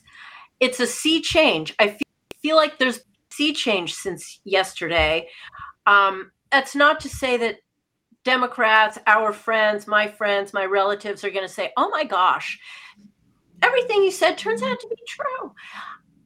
[0.60, 1.74] it's a sea change.
[1.78, 1.98] I feel,
[2.42, 5.28] feel like there's sea change since yesterday.
[5.86, 7.56] Um, that's not to say that
[8.24, 12.58] Democrats, our friends, my friends, my relatives are going to say, "Oh my gosh,
[13.62, 15.52] everything you said turns out to be true."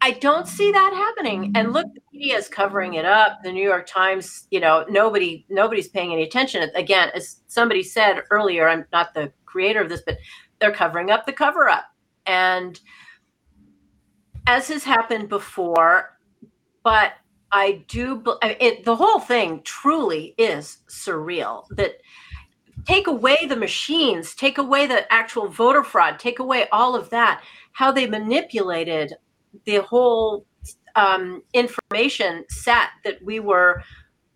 [0.02, 1.52] I don't see that happening.
[1.54, 3.42] And look, the media is covering it up.
[3.42, 6.70] The New York Times, you know, nobody nobody's paying any attention.
[6.74, 10.16] Again, as somebody said earlier, I'm not the creator of this, but
[10.58, 11.84] they're covering up the cover up.
[12.30, 12.78] And
[14.46, 16.16] as has happened before,
[16.84, 17.14] but
[17.50, 21.94] I do, it, the whole thing truly is surreal that
[22.86, 27.42] take away the machines, take away the actual voter fraud, take away all of that,
[27.72, 29.14] how they manipulated
[29.64, 30.46] the whole
[30.94, 33.82] um, information set that we were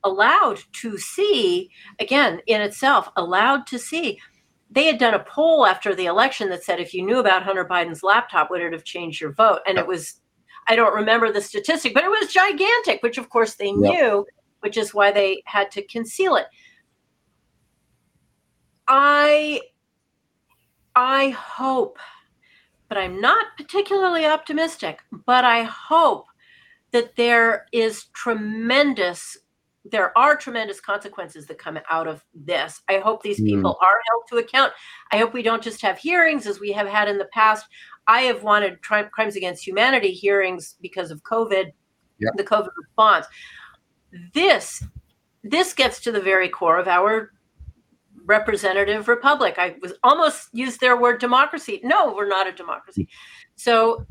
[0.03, 4.19] allowed to see, again, in itself, allowed to see
[4.71, 7.65] they had done a poll after the election that said if you knew about Hunter
[7.65, 9.61] Biden's laptop, would it have changed your vote?
[9.67, 10.21] And it was,
[10.69, 14.27] I don't remember the statistic, but it was gigantic, which of course they knew,
[14.61, 16.47] which is why they had to conceal it.
[18.89, 19.61] I,
[20.97, 21.99] I hope,
[22.89, 26.27] but I'm not particularly optimistic, but I hope
[26.93, 29.37] that there is tremendous
[29.85, 32.81] there are tremendous consequences that come out of this.
[32.89, 33.45] I hope these hmm.
[33.45, 33.85] people mm.
[33.85, 34.73] are held to account.
[35.13, 37.67] I hope we don't just have hearings as we have had in the past.
[38.07, 41.73] I have wanted tri- crimes against humanity hearings because of COVID,
[42.19, 42.31] yeah.
[42.37, 43.27] the COVID response.
[44.33, 44.83] This
[45.43, 47.33] this gets to the very core of our
[48.25, 49.57] representative republic.
[49.59, 51.81] I was almost used their word democracy.
[51.85, 53.09] No, we're not a democracy.
[53.57, 54.07] So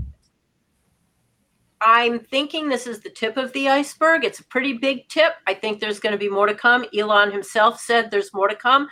[1.84, 4.24] I'm thinking this is the tip of the iceberg.
[4.24, 5.34] It's a pretty big tip.
[5.48, 6.86] I think there's going to be more to come.
[6.98, 8.88] Elon himself said there's more to come.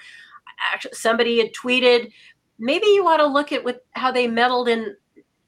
[0.73, 2.11] Actually, somebody had tweeted,
[2.59, 4.95] maybe you ought to look at what, how they meddled in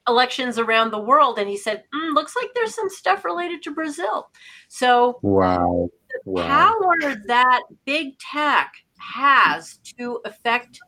[0.08, 1.38] elections around the world.
[1.38, 4.30] And he said, mm, looks like there's some stuff related to Brazil.
[4.68, 5.88] So, wow.
[6.24, 6.46] The wow.
[6.46, 10.80] power that big tech has to affect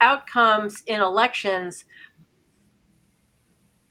[0.00, 1.84] outcomes in elections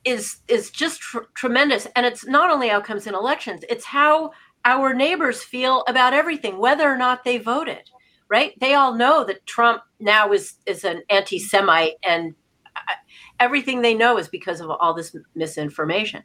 [0.03, 1.87] is is just tr- tremendous.
[1.95, 4.31] And it's not only outcomes in elections it's how
[4.65, 7.89] our neighbors feel about everything whether or not they voted
[8.31, 8.53] right?
[8.61, 12.33] They all know that trump now is is an anti-semite and
[12.75, 12.93] uh,
[13.39, 16.23] everything they know is because of all this misinformation.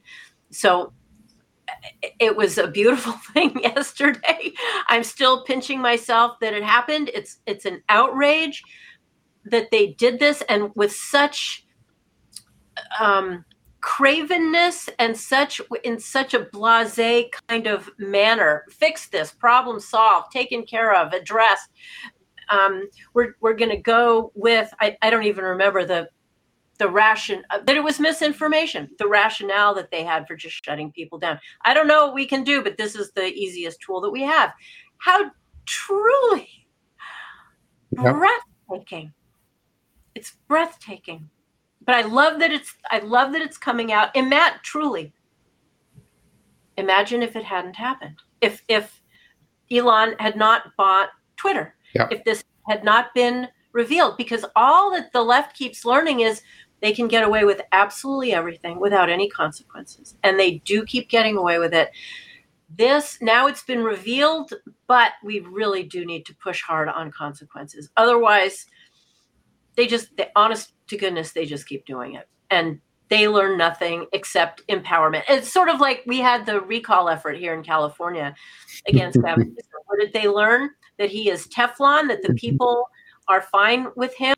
[0.51, 0.93] So
[2.21, 4.53] it was a beautiful thing yesterday.
[4.89, 7.11] I'm still pinching myself that it happened.
[7.13, 8.63] It's it's an outrage
[9.45, 11.67] that they did this and with such
[13.01, 13.45] um
[13.87, 18.65] cravenness and such in such a blasé kind of manner.
[18.69, 21.71] Fix this problem solved taken care of addressed.
[22.51, 26.09] Um, we're, we're going to go with I, I don't even remember the
[26.79, 30.91] the ration uh, that it was misinformation the rationale that they had for just shutting
[30.91, 31.39] people down.
[31.65, 34.23] I don't know what we can do but this is the easiest tool that we
[34.23, 34.53] have.
[34.99, 35.31] How
[35.65, 36.67] truly
[37.93, 38.17] yep.
[38.69, 39.13] breathtaking.
[40.15, 41.31] It's breathtaking
[41.87, 44.11] but I love that it's I love that it's coming out.
[44.15, 45.13] And Matt, truly,
[46.77, 48.17] imagine if it hadn't happened.
[48.41, 49.01] If if
[49.71, 55.23] Elon had not bought Twitter, if this had not been revealed, because all that the
[55.23, 56.43] left keeps learning is
[56.83, 60.17] they can get away with absolutely everything without any consequences.
[60.23, 61.91] And they do keep getting away with it.
[62.77, 64.53] This now it's been revealed,
[64.89, 67.91] but we really do need to push hard on consequences.
[67.97, 68.67] Otherwise,
[69.77, 72.29] they just the honest to goodness they just keep doing it.
[72.51, 75.23] And they learn nothing except empowerment.
[75.29, 78.35] It's sort of like we had the recall effort here in california
[78.89, 79.57] against Gavin.
[79.87, 80.71] what did they learn?
[80.99, 82.89] That he is teflon that the people
[83.29, 84.35] are fine with him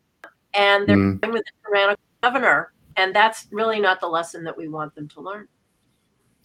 [0.54, 1.20] and they're mm.
[1.20, 5.08] fine with the tyrannical governor and that's really not the lesson that we want them
[5.08, 5.48] to learn.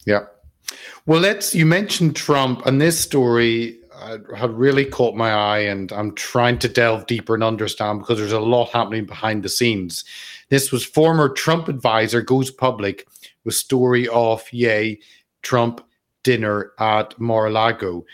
[0.06, 0.26] Yeah.
[1.04, 3.80] Well let's you mentioned trump and this story
[4.36, 8.32] had really caught my eye, and I'm trying to delve deeper and understand because there's
[8.32, 10.04] a lot happening behind the scenes.
[10.50, 13.06] This was former Trump advisor goes public
[13.44, 15.00] with story of Ye
[15.42, 15.80] Trump
[16.22, 18.04] dinner at Mar-a-Lago,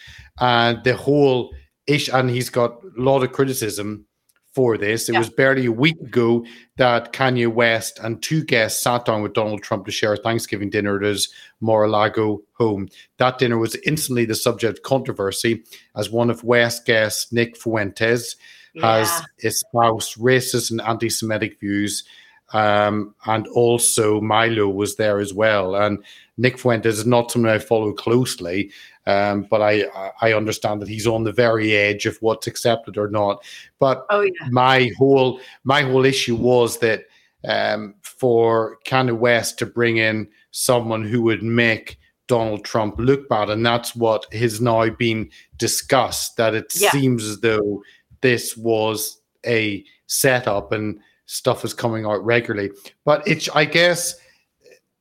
[0.40, 1.52] and the whole
[1.86, 2.08] ish.
[2.08, 4.06] And he's got a lot of criticism
[4.52, 5.08] for this.
[5.08, 5.20] It yeah.
[5.20, 6.44] was barely a week ago
[6.76, 10.70] that Kanye West and two guests sat down with Donald Trump to share a Thanksgiving
[10.70, 12.88] dinner at his Mar-a-Lago home.
[13.18, 15.64] That dinner was instantly the subject of controversy
[15.96, 18.36] as one of West's guests, Nick Fuentes,
[18.74, 18.98] yeah.
[18.98, 22.04] has espoused racist and anti-Semitic views.
[22.52, 25.76] Um, and also Milo was there as well.
[25.76, 26.02] And
[26.36, 28.72] Nick Fuentes is not someone I follow closely,
[29.06, 29.84] um, but I
[30.20, 33.44] I understand that he's on the very edge of what's accepted or not.
[33.78, 34.48] But oh, yeah.
[34.50, 37.04] my whole my whole issue was that
[37.46, 43.50] um, for Kanye West to bring in someone who would make Donald Trump look bad,
[43.50, 46.36] and that's what has now been discussed.
[46.36, 46.90] That it yeah.
[46.90, 47.82] seems as though
[48.20, 52.70] this was a setup and stuff is coming out regularly.
[53.04, 54.16] But it's I guess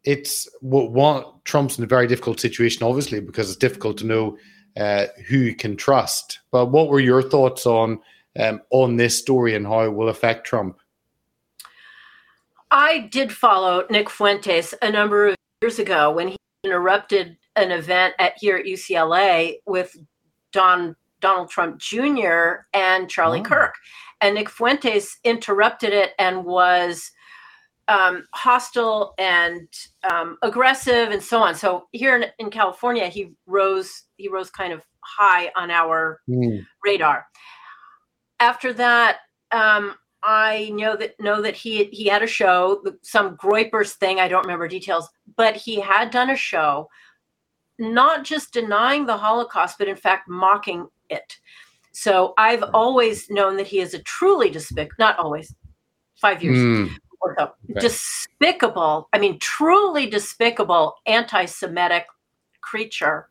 [0.03, 4.37] it's what Trump's in a very difficult situation, obviously, because it's difficult to know
[4.77, 6.39] uh, who you can trust.
[6.51, 7.99] But what were your thoughts on
[8.39, 10.79] um, on this story and how it will affect Trump?
[12.71, 18.13] I did follow Nick Fuentes a number of years ago when he interrupted an event
[18.19, 19.97] at here at UCLA with
[20.51, 22.65] Don Donald Trump Jr.
[22.73, 23.43] and Charlie oh.
[23.43, 23.75] Kirk,
[24.21, 27.11] and Nick Fuentes interrupted it and was
[27.89, 29.67] um, hostile and
[30.09, 31.55] um, aggressive and so on.
[31.55, 36.63] So here in, in, California, he rose he rose kind of high on our mm.
[36.85, 37.25] radar.
[38.39, 39.17] After that,
[39.51, 44.19] um, I know that know that he he had a show, some Groypers thing.
[44.19, 46.89] I don't remember details, but he had done a show,
[47.79, 51.37] not just denying the Holocaust, but in fact mocking it.
[51.91, 54.95] So I've always known that he is a truly despicable.
[54.99, 55.53] Not always,
[56.21, 56.57] five years.
[56.57, 56.95] Mm
[57.39, 57.79] okay.
[57.79, 62.05] despicable, I mean, truly despicable anti Semitic
[62.61, 63.27] creature.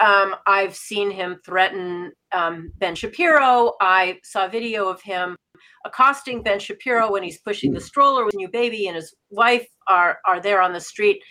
[0.00, 3.74] Um, I've seen him threaten um, Ben Shapiro.
[3.80, 5.36] I saw a video of him
[5.84, 10.18] accosting Ben Shapiro when he's pushing the stroller with new baby, and his wife are
[10.26, 11.22] are there on the street.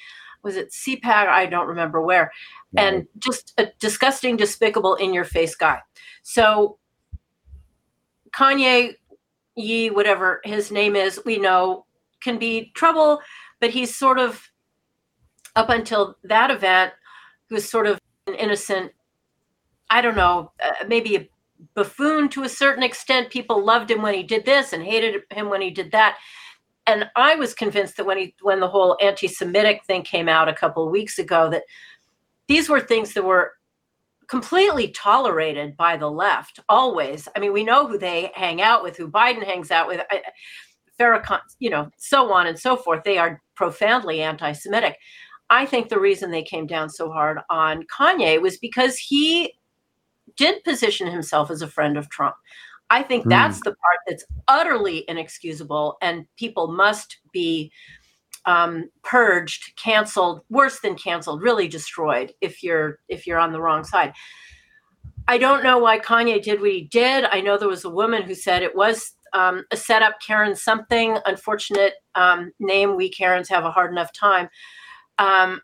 [0.43, 1.05] Was it CPAC?
[1.27, 2.31] I don't remember where.
[2.75, 5.79] And just a disgusting, despicable, in your face guy.
[6.23, 6.77] So
[8.35, 8.95] Kanye
[9.55, 11.85] Ye, whatever his name is, we know
[12.21, 13.19] can be trouble,
[13.59, 14.49] but he's sort of
[15.55, 16.93] up until that event,
[17.47, 18.91] he was sort of an innocent.
[19.89, 21.29] I don't know, uh, maybe a
[21.75, 23.29] buffoon to a certain extent.
[23.29, 26.17] People loved him when he did this and hated him when he did that.
[26.85, 30.53] And I was convinced that when he when the whole anti-Semitic thing came out a
[30.53, 31.63] couple of weeks ago, that
[32.47, 33.53] these were things that were
[34.27, 37.27] completely tolerated by the left always.
[37.35, 40.01] I mean we know who they hang out with who biden hangs out with
[40.99, 43.03] Farrakhan, you know so on and so forth.
[43.03, 44.97] They are profoundly anti-semitic.
[45.49, 49.53] I think the reason they came down so hard on kanye was because he
[50.37, 52.35] did position himself as a friend of trump
[52.93, 53.29] i think mm.
[53.29, 57.71] that's the part that's utterly inexcusable and people must be
[58.45, 63.83] um, purged, canceled, worse than canceled, really destroyed if you're if you're on the wrong
[63.83, 64.13] side.
[65.27, 67.25] I don't know why Kanye did what he did.
[67.25, 71.17] I know there was a woman who said it was um, a setup, Karen something.
[71.25, 72.97] Unfortunate um, name.
[72.97, 74.49] We Karens have a hard enough time.
[75.17, 75.61] Um,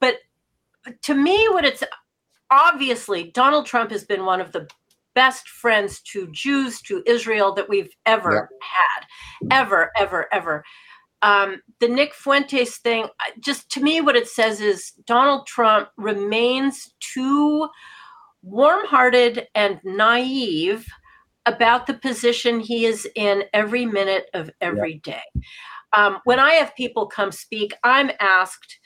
[0.00, 0.16] but
[1.02, 1.82] to me, what it's
[2.50, 4.66] obviously Donald Trump has been one of the
[5.14, 8.68] best friends to Jews to Israel that we've ever yeah.
[9.50, 10.64] had, ever, ever, ever
[11.22, 13.06] um, the Nick Fuentes thing,
[13.38, 17.68] just to me, what it says is Donald Trump remains too
[18.42, 20.84] warm hearted and naive
[21.46, 25.14] about the position he is in every minute of every yeah.
[25.14, 25.42] day.
[25.96, 28.78] Um, when I have people come speak, I'm asked,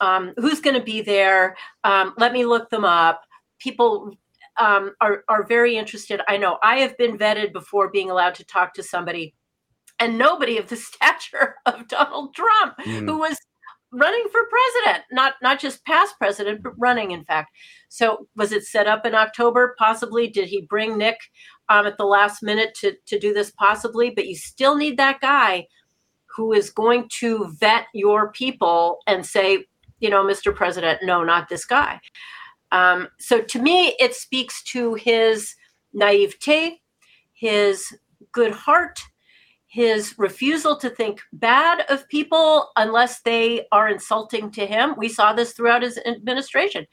[0.00, 1.56] um, who's going to be there?
[1.84, 3.22] Um, let me look them up.
[3.60, 4.12] People
[4.58, 6.20] um, are, are very interested.
[6.28, 9.34] I know I have been vetted before being allowed to talk to somebody
[9.98, 13.06] and nobody of the stature of Donald Trump, mm.
[13.06, 13.38] who was
[13.92, 17.50] running for president, not not just past president, but running, in fact.
[17.88, 19.74] So was it set up in October?
[19.78, 20.28] Possibly.
[20.28, 21.18] Did he bring Nick
[21.68, 23.50] um, at the last minute to to do this?
[23.52, 24.10] Possibly.
[24.10, 25.66] But you still need that guy
[26.36, 29.64] who is going to vet your people and say,
[30.00, 30.54] you know, Mr.
[30.54, 31.98] President, no, not this guy.
[32.76, 35.54] Um, so to me, it speaks to his
[35.94, 36.82] naivete,
[37.32, 37.96] his
[38.32, 39.00] good heart,
[39.66, 44.94] his refusal to think bad of people unless they are insulting to him.
[44.98, 46.86] We saw this throughout his administration.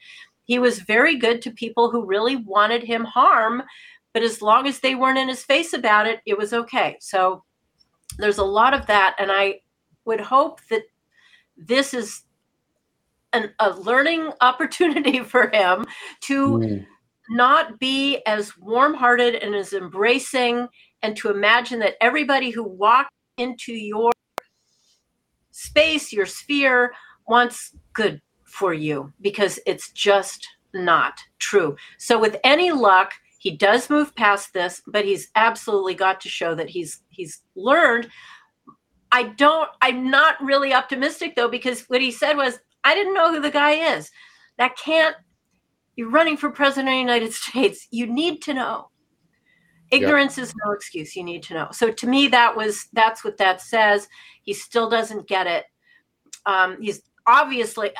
[0.44, 3.62] He was very good to people who really wanted him harm,
[4.14, 6.96] but as long as they weren't in his face about it, it was okay.
[7.00, 7.44] So
[8.16, 9.16] there's a lot of that.
[9.18, 9.60] And I
[10.06, 10.84] would hope that
[11.58, 12.22] this is
[13.34, 15.84] an, a learning opportunity for him
[16.22, 16.58] to.
[16.58, 16.86] Mm
[17.30, 20.68] not be as warm hearted and as embracing
[21.02, 24.12] and to imagine that everybody who walks into your
[25.50, 26.92] space, your sphere,
[27.26, 31.76] wants good for you because it's just not true.
[31.98, 36.54] So, with any luck, he does move past this, but he's absolutely got to show
[36.54, 38.08] that he's he's learned.
[39.12, 39.68] I don't.
[39.80, 43.50] I'm not really optimistic though because what he said was, "I didn't know who the
[43.50, 44.10] guy is."
[44.58, 45.16] That can't.
[45.96, 47.88] You're running for president of the United States.
[47.90, 48.90] You need to know
[49.90, 50.44] ignorance yep.
[50.44, 53.60] is no excuse you need to know so to me that was that's what that
[53.60, 54.08] says
[54.42, 55.64] he still doesn't get it
[56.46, 57.90] um, he's obviously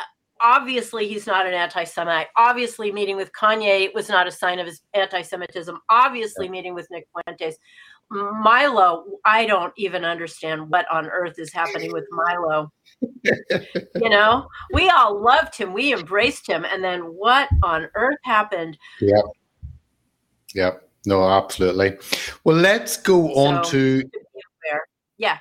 [0.41, 4.82] obviously he's not an anti-semite obviously meeting with kanye was not a sign of his
[4.95, 7.57] anti-semitism obviously meeting with nick fuentes
[8.11, 12.70] milo i don't even understand what on earth is happening with milo
[13.24, 18.76] you know we all loved him we embraced him and then what on earth happened
[19.00, 19.24] yep
[20.55, 21.98] yep no, absolutely.
[22.44, 24.02] Well, let's go so, on to
[25.18, 25.38] yeah.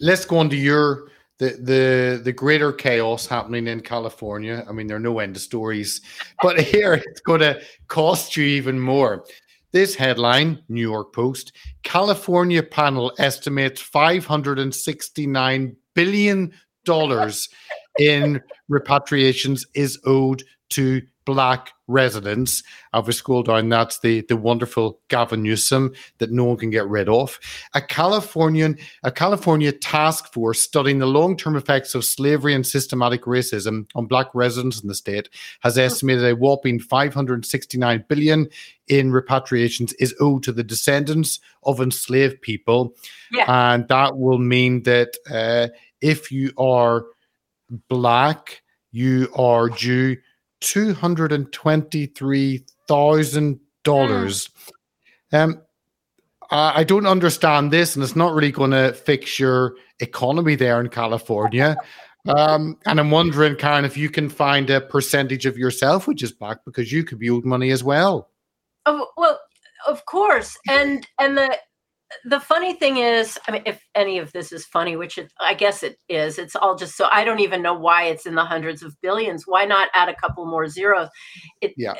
[0.00, 1.08] Let's go on to your
[1.38, 4.64] the the the greater chaos happening in California.
[4.68, 6.00] I mean, there are no end of stories,
[6.40, 9.24] but here it's going to cost you even more.
[9.72, 11.52] This headline, New York Post:
[11.82, 16.52] California panel estimates five hundred and sixty nine billion
[16.84, 17.48] dollars
[17.98, 18.40] in
[18.70, 22.62] repatriations is owed to black residents.
[22.94, 26.88] of a school down, that's the, the wonderful Gavin Newsom that no one can get
[26.88, 27.38] rid of.
[27.74, 33.86] A Californian, a California task force studying the long-term effects of slavery and systematic racism
[33.94, 35.28] on black residents in the state
[35.60, 38.48] has estimated a whopping 569 billion
[38.86, 42.96] in repatriations is owed to the descendants of enslaved people.
[43.30, 43.44] Yeah.
[43.74, 45.68] And that will mean that uh,
[46.00, 47.04] if you are
[47.88, 48.62] black,
[48.92, 50.16] you are due
[50.60, 54.48] two hundred and twenty-three thousand dollars.
[55.32, 55.42] Mm.
[55.42, 55.62] Um,
[56.50, 60.88] I don't understand this, and it's not really going to fix your economy there in
[60.88, 61.76] California.
[62.26, 66.32] Um, and I'm wondering, Karen, if you can find a percentage of yourself which is
[66.32, 68.28] back because you could be owed money as well.
[68.84, 69.40] Oh well,
[69.86, 71.56] of course, and and the
[72.24, 75.54] the funny thing is, I mean, if any of this is funny, which it, I
[75.54, 78.44] guess it is, it's all just so I don't even know why it's in the
[78.44, 79.44] hundreds of billions.
[79.46, 81.08] Why not add a couple more zeros?
[81.60, 81.94] It, yeah.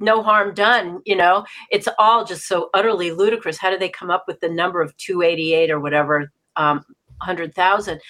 [0.00, 1.44] No harm done, you know.
[1.70, 3.58] It's all just so utterly ludicrous.
[3.58, 6.84] How did they come up with the number of 288 or whatever, um,
[7.18, 8.00] 100,000?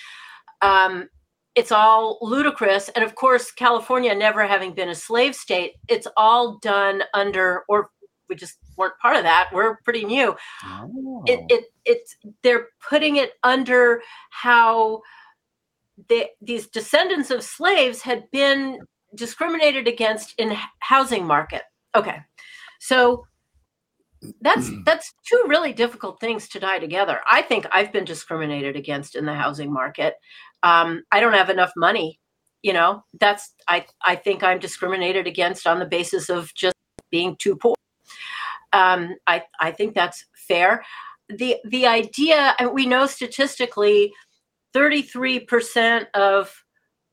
[0.62, 1.09] Um,
[1.55, 2.89] it's all ludicrous.
[2.91, 7.91] And of course, California never having been a slave state, it's all done under, or
[8.28, 9.51] we just weren't part of that.
[9.53, 10.37] We're pretty new.
[10.64, 11.22] Oh.
[11.27, 15.03] It, it it's they're putting it under how
[16.09, 18.79] the, these descendants of slaves had been
[19.14, 21.62] discriminated against in housing market.
[21.95, 22.18] Okay,
[22.81, 23.24] so
[24.41, 24.85] that's mm.
[24.85, 27.20] that's two really difficult things to tie together.
[27.31, 30.14] I think I've been discriminated against in the housing market.
[30.62, 32.20] Um, I don't have enough money.
[32.62, 36.74] You know, that's I I think I'm discriminated against on the basis of just
[37.11, 37.74] being too poor.
[38.73, 40.85] Um, I, I think that's fair.
[41.29, 44.12] The, the idea, and we know statistically,
[44.75, 46.53] 33% of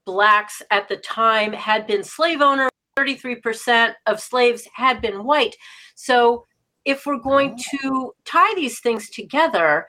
[0.06, 5.56] blacks at the time had been slave owners, 33% of slaves had been white.
[5.95, 6.45] So
[6.86, 7.78] if we're going oh.
[7.80, 9.88] to tie these things together,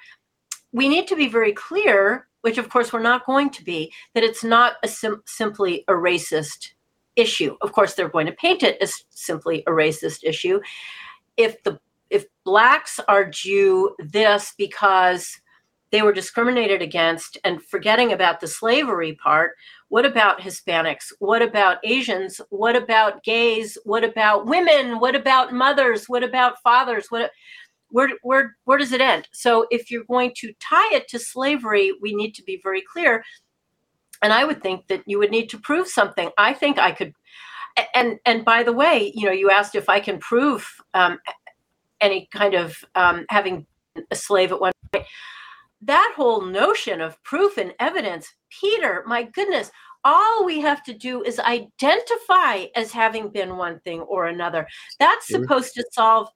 [0.73, 4.25] we need to be very clear, which of course we're not going to be, that
[4.25, 6.71] it's not a sim- simply a racist
[7.17, 7.57] issue.
[7.61, 10.61] Of course, they're going to paint it as simply a racist issue
[11.37, 11.78] if the
[12.11, 15.28] if blacks are due this because
[15.91, 19.53] they were discriminated against and forgetting about the slavery part
[19.95, 21.12] what about hispanics?
[21.20, 22.41] What about asians?
[22.51, 23.78] What about gays?
[23.85, 24.99] What about women?
[24.99, 26.09] What about mothers?
[26.09, 27.07] What about fathers?
[27.11, 27.30] What
[27.91, 29.28] where, where, where does it end?
[29.32, 33.22] So if you're going to tie it to slavery we need to be very clear.
[34.20, 36.30] And i would think that you would need to prove something.
[36.39, 37.12] I think i could
[37.95, 41.18] and and by the way, you know, you asked if I can prove um,
[42.01, 43.66] any kind of um, having
[44.11, 45.07] a slave at one point.
[45.83, 49.70] That whole notion of proof and evidence, Peter, my goodness,
[50.05, 54.66] all we have to do is identify as having been one thing or another.
[54.99, 56.29] That's supposed to solve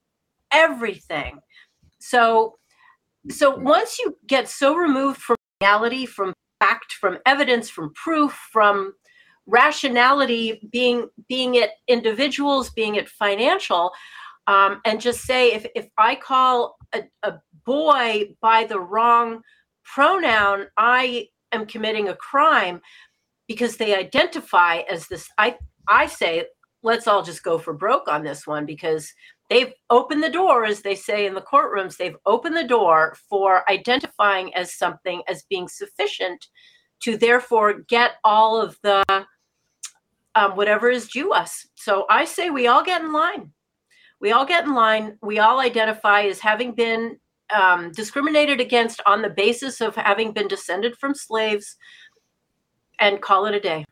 [0.53, 1.39] everything.
[1.99, 2.57] So,
[3.29, 8.95] so once you get so removed from reality, from fact, from evidence, from proof, from
[9.49, 13.91] rationality being being it individuals being it financial
[14.47, 17.35] um, and just say if, if i call a, a
[17.65, 19.41] boy by the wrong
[19.85, 22.81] pronoun i am committing a crime
[23.49, 25.57] because they identify as this i
[25.89, 26.45] i say
[26.83, 29.13] let's all just go for broke on this one because
[29.49, 33.69] they've opened the door as they say in the courtrooms they've opened the door for
[33.71, 36.49] identifying as something as being sufficient
[37.01, 39.03] to therefore get all of the
[40.39, 41.67] um, whatever is due us.
[41.75, 43.51] So I say we all get in line.
[44.21, 45.19] We all get in line.
[45.21, 47.19] We all identify as having been
[47.53, 51.77] um, discriminated against on the basis of having been descended from slaves
[53.01, 53.85] and call it a day.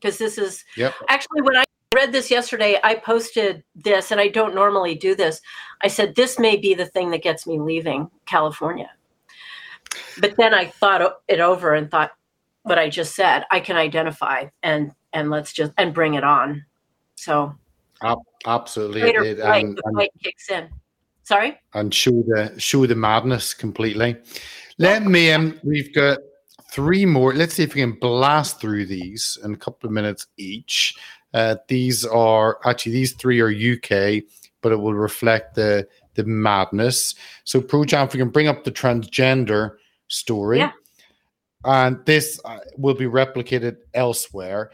[0.00, 0.94] Because this is yep.
[1.08, 5.40] actually when I read this yesterday, I posted this, and I don't normally do this.
[5.82, 8.90] I said, This may be the thing that gets me leaving California.
[10.20, 12.12] But then I thought it over and thought
[12.62, 14.44] what I just said, I can identify.
[14.62, 16.64] And and let's just and bring it on.
[17.16, 17.54] So
[18.46, 20.68] absolutely, later it, fight, and, the fight kicks in.
[21.24, 24.16] Sorry, and show the show the madness completely.
[24.78, 25.32] Let me.
[25.32, 26.18] Um, we've got
[26.70, 27.34] three more.
[27.34, 30.96] Let's see if we can blast through these in a couple of minutes each.
[31.34, 34.22] Uh, these are actually these three are UK,
[34.62, 37.14] but it will reflect the the madness.
[37.44, 39.76] So, Pro Jam, if we can bring up the transgender
[40.08, 40.72] story, yeah.
[41.64, 44.70] and this uh, will be replicated elsewhere.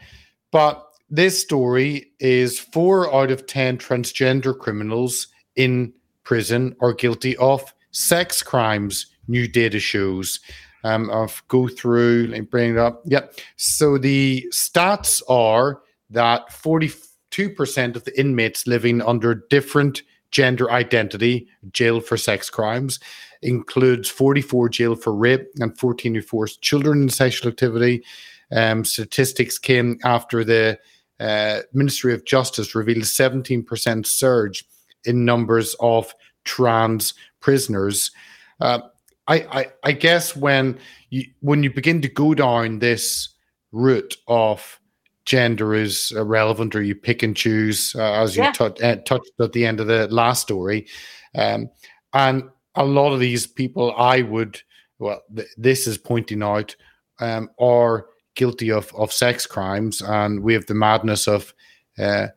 [0.55, 5.27] But this story is four out of 10 transgender criminals
[5.57, 5.91] in
[6.23, 10.39] prison are guilty of sex crimes, new data shows.
[10.85, 13.01] Um, I'll go through and bring it up.
[13.03, 13.37] Yep.
[13.57, 15.81] So the stats are
[16.11, 23.01] that 42% of the inmates living under different gender identity jail for sex crimes
[23.41, 28.05] includes 44 jail for rape and 14 who forced children in sexual activity
[28.51, 30.79] um, statistics came after the
[31.19, 34.65] uh, Ministry of Justice revealed a 17% surge
[35.05, 38.11] in numbers of trans prisoners.
[38.59, 38.79] Uh,
[39.27, 40.77] I, I, I, guess when
[41.09, 43.29] you when you begin to go down this
[43.71, 44.79] route of
[45.25, 48.47] gender is irrelevant or you pick and choose, uh, as yeah.
[48.47, 50.85] you t- uh, touched at the end of the last story,
[51.33, 51.69] um,
[52.13, 52.43] and
[52.75, 54.61] a lot of these people, I would
[54.99, 56.75] well, th- this is pointing out,
[57.19, 61.53] um, are guilty of of sex crimes, and we have the madness of
[61.97, 62.27] uh,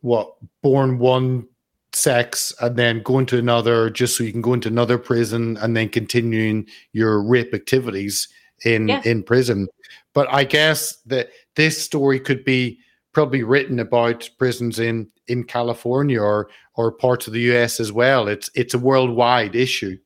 [0.00, 1.48] what born one
[1.92, 5.76] sex and then going to another just so you can go into another prison and
[5.76, 8.28] then continuing your rape activities
[8.64, 9.06] in yes.
[9.06, 9.68] in prison.
[10.12, 12.78] But I guess that this story could be
[13.12, 18.28] probably written about prisons in in California or or parts of the US as well.
[18.28, 19.98] It's it's a worldwide issue.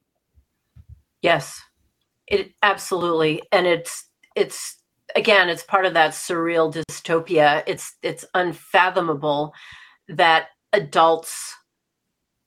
[1.23, 1.61] Yes.
[2.27, 4.79] It absolutely and it's it's
[5.17, 7.63] again it's part of that surreal dystopia.
[7.67, 9.55] It's it's unfathomable
[10.09, 11.55] that adults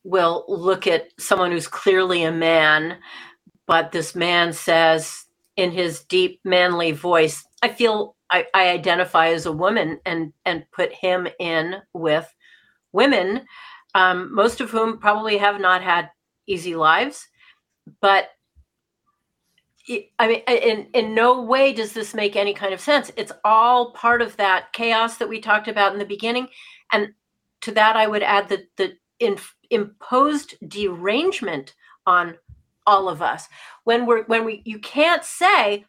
[0.04, 2.98] will look at someone who's clearly a man
[3.68, 5.26] but this man says
[5.58, 10.66] in his deep manly voice i feel I, I, identify as a woman and and
[10.72, 12.32] put him in with
[12.92, 13.46] women
[13.96, 16.10] um, most of whom probably have not had
[16.48, 17.28] easy lives
[18.02, 18.30] but
[20.20, 23.12] I mean, in in no way does this make any kind of sense.
[23.16, 26.48] It's all part of that chaos that we talked about in the beginning,
[26.92, 27.14] and
[27.62, 29.38] to that, I would add the the in,
[29.70, 31.76] imposed derangement
[32.08, 32.38] on
[32.88, 33.48] all of us.
[33.84, 35.86] When we're when we you can't say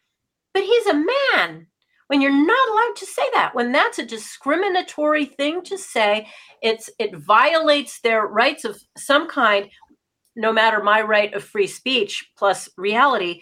[0.57, 1.67] but he's a man
[2.07, 3.53] when you're not allowed to say that.
[3.53, 6.27] When that's a discriminatory thing to say
[6.63, 9.69] it's it violates their rights of some kind
[10.35, 13.41] no matter my right of free speech plus reality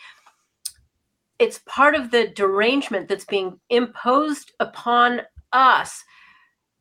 [1.40, 5.22] it's part of the derangement that's being imposed upon
[5.52, 6.04] us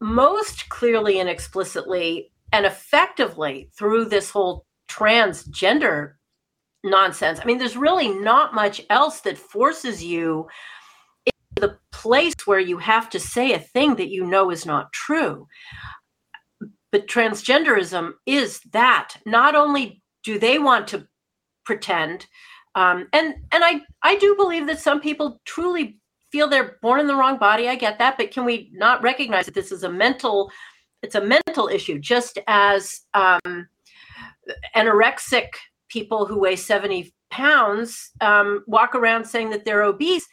[0.01, 6.13] most clearly and explicitly and effectively through this whole transgender
[6.85, 7.41] nonsense.
[7.41, 10.47] I mean, there's really not much else that forces you
[11.27, 14.93] into the place where you have to say a thing that you know is not
[14.93, 15.49] true.
[16.93, 19.17] But transgenderism is that.
[19.27, 21.09] Not only do they want to
[21.65, 22.27] pretend,
[22.75, 25.99] um, and and I I do believe that some people truly
[26.31, 27.69] feel they're born in the wrong body.
[27.69, 30.51] I get that, but can we not recognize that this is a mental
[31.05, 33.69] it's a mental issue, just as um,
[34.75, 35.49] anorexic
[35.89, 40.27] people who weigh 70 pounds um, walk around saying that they're obese.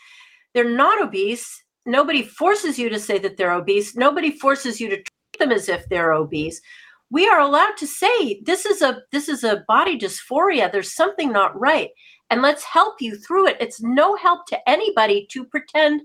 [0.53, 1.63] They're not obese.
[1.85, 3.95] Nobody forces you to say that they're obese.
[3.95, 6.61] Nobody forces you to treat them as if they're obese.
[7.09, 10.71] We are allowed to say this is a this is a body dysphoria.
[10.71, 11.89] There's something not right,
[12.31, 13.57] and let's help you through it.
[13.59, 16.01] It's no help to anybody to pretend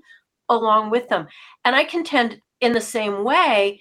[0.51, 1.27] along with them.
[1.65, 3.81] And I contend in the same way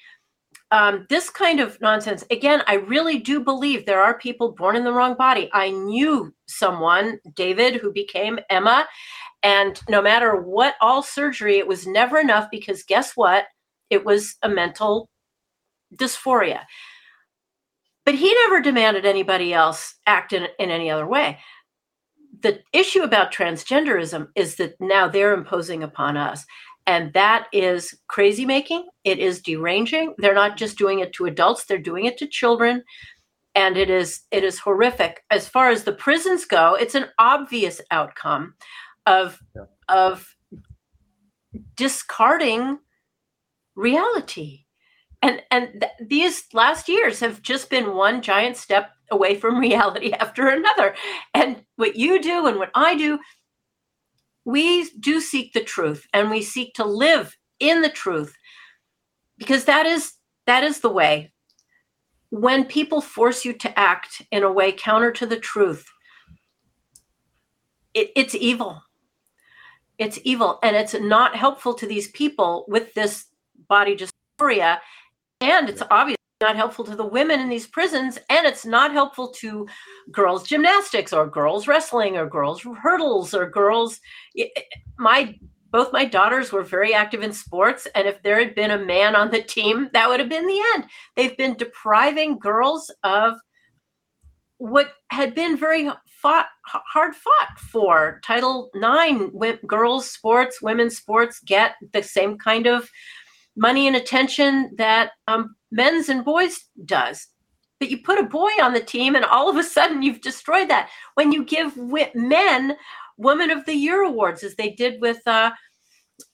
[0.72, 4.84] um, this kind of nonsense again i really do believe there are people born in
[4.84, 8.88] the wrong body i knew someone david who became emma
[9.43, 13.46] and no matter what all surgery it was never enough because guess what
[13.89, 15.08] it was a mental
[15.96, 16.62] dysphoria
[18.04, 21.39] but he never demanded anybody else act in, in any other way
[22.46, 26.46] the issue about transgenderism is that now they're imposing upon us
[26.86, 30.14] and that is crazy making it is deranging.
[30.20, 32.84] They're not just doing it to adults they're doing it to children
[33.56, 35.24] and it is it is horrific.
[35.32, 38.54] As far as the prisons go it's an obvious outcome
[39.08, 39.64] of yeah.
[39.89, 40.36] of
[41.76, 42.78] discarding
[43.76, 44.64] reality
[45.22, 50.11] and and th- these last years have just been one giant step away from reality
[50.13, 50.95] after another.
[51.34, 53.20] And what you do and what i do
[54.45, 58.36] we do seek the truth and we seek to live in the truth
[59.38, 60.13] because that is
[60.45, 61.32] that is the way.
[62.30, 65.86] When people force you to act in a way counter to the truth
[67.93, 68.82] it, it's evil.
[69.97, 73.26] It's evil and it's not helpful to these people with this
[73.68, 74.78] body dysphoria
[75.46, 79.30] and it's obvious not helpful to the women in these prisons and it's not helpful
[79.30, 79.66] to
[80.12, 84.02] girls gymnastics or girls wrestling or girls hurdles or girls
[84.38, 84.48] eh,
[84.98, 85.34] my
[85.76, 89.14] both my daughters were very active in sports and if there had been a man
[89.14, 90.86] on the team that would have been the end.
[91.18, 93.34] They've been depriving girls of
[94.58, 95.91] what had been very
[96.22, 98.22] fought hard fought for.
[98.24, 99.34] Title 9
[99.68, 102.89] girls sports women's sports get the same kind of
[103.56, 107.28] money and attention that um, men's and boys does.
[107.80, 110.70] But you put a boy on the team, and all of a sudden you've destroyed
[110.70, 110.89] that.
[111.16, 111.76] When you give
[112.16, 112.78] men
[113.18, 115.51] Woman of the Year awards, as they did with uh,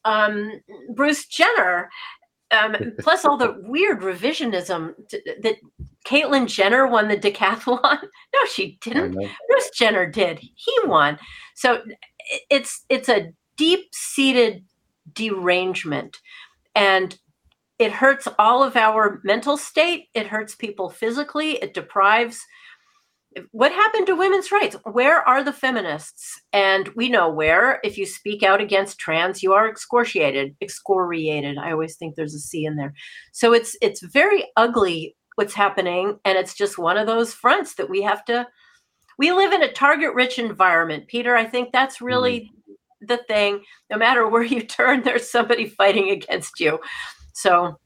[0.05, 0.61] um,
[0.93, 1.89] Bruce Jenner,
[2.51, 4.93] um, plus all the weird revisionism
[5.41, 5.55] that
[6.05, 7.99] Caitlyn Jenner won the decathlon.
[8.33, 9.11] No, she didn't.
[9.11, 10.39] Bruce Jenner did.
[10.39, 11.19] He won.
[11.53, 11.81] So
[12.49, 14.63] it's it's a deep seated
[15.13, 16.17] derangement
[16.75, 17.17] and
[17.79, 20.07] it hurts all of our mental state.
[20.13, 21.53] It hurts people physically.
[21.53, 22.45] It deprives
[23.51, 24.75] what happened to women's rights?
[24.83, 26.41] Where are the feminists?
[26.51, 27.79] And we know where.
[27.83, 31.57] If you speak out against trans you are excoriated excoriated.
[31.57, 32.93] I always think there's a c in there.
[33.31, 36.19] So it's it's very ugly what's happening.
[36.25, 38.47] And it's just one of those fronts that we have to
[39.17, 41.07] we live in a target rich environment.
[41.07, 42.47] Peter i think that's really mm.
[43.01, 46.79] The thing no matter where you turn there's somebody fighting against you.
[47.33, 47.79] So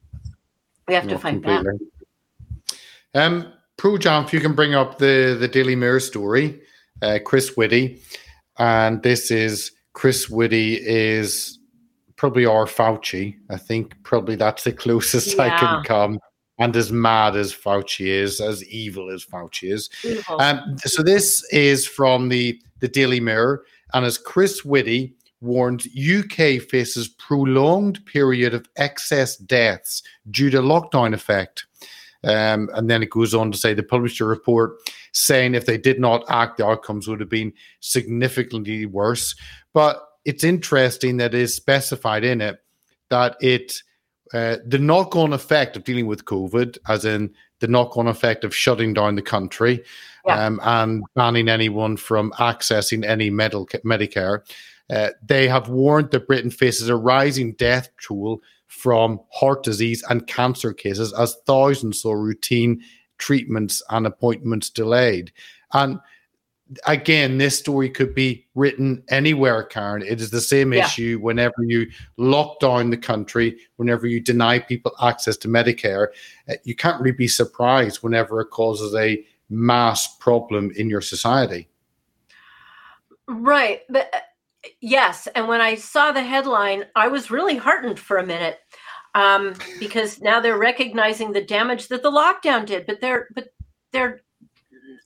[0.87, 1.79] we have to fight completely.
[3.13, 3.23] back.
[3.23, 6.61] Um Prue John, if you can bring up the the daily mirror story
[7.01, 8.01] uh, chris whitty.
[8.57, 11.59] And this is chris whitty is
[12.15, 13.35] probably our fauci.
[13.49, 15.43] I think probably that's the closest yeah.
[15.43, 16.19] i can come
[16.59, 19.89] and as mad as Fauci is, as evil as Fauci is.
[20.39, 26.61] Um, so this is from the the Daily Mirror, and as Chris Whitty warned, UK
[26.61, 30.01] faces prolonged period of excess deaths
[30.31, 31.65] due to lockdown effect.
[32.23, 34.77] Um, and then it goes on to say the published a report
[35.11, 39.35] saying if they did not act, the outcomes would have been significantly worse.
[39.73, 42.59] But it's interesting that it is specified in it
[43.09, 43.83] that it
[44.33, 48.43] uh, the knock on effect of dealing with COVID, as in the knock on effect
[48.43, 49.83] of shutting down the country
[50.25, 50.45] yeah.
[50.45, 54.41] um, and banning anyone from accessing any medical Medicare,
[54.89, 60.27] uh, they have warned that Britain faces a rising death toll from heart disease and
[60.27, 62.81] cancer cases as thousands saw routine
[63.17, 65.31] treatments and appointments delayed.
[65.73, 65.99] And
[66.85, 70.01] again, this story could be written anywhere, Karen.
[70.01, 70.85] It is the same yeah.
[70.85, 76.07] issue whenever you lock down the country, whenever you deny people access to Medicare.
[76.49, 81.69] Uh, you can't really be surprised whenever it causes a mass problem in your society.
[83.27, 83.81] Right.
[83.89, 84.19] But uh,
[84.81, 85.27] yes.
[85.35, 88.59] And when I saw the headline, I was really heartened for a minute.
[89.13, 93.47] Um, because now they're recognizing the damage that the lockdown did, but they're but
[93.93, 94.24] they're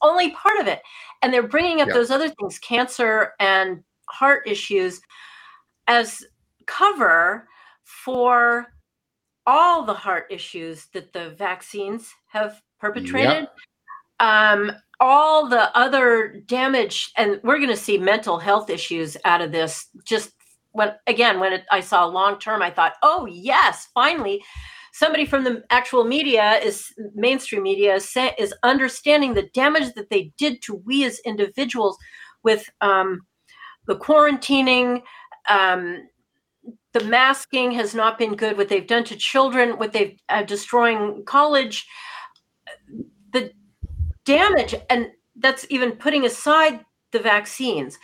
[0.01, 0.81] only part of it
[1.21, 1.93] and they're bringing up yeah.
[1.93, 5.01] those other things cancer and heart issues
[5.87, 6.23] as
[6.65, 7.47] cover
[7.83, 8.67] for
[9.45, 13.55] all the heart issues that the vaccines have perpetrated yep.
[14.19, 19.51] um, all the other damage and we're going to see mental health issues out of
[19.51, 20.31] this just
[20.71, 24.43] when again when it, i saw long term i thought oh yes finally
[24.99, 30.33] somebody from the actual media is mainstream media is, is understanding the damage that they
[30.37, 31.97] did to we as individuals
[32.43, 33.21] with um,
[33.87, 35.01] the quarantining
[35.49, 36.09] um,
[36.91, 41.23] the masking has not been good what they've done to children what they've uh, destroying
[41.25, 41.87] college.
[43.31, 43.51] The
[44.25, 47.97] damage and that's even putting aside the vaccines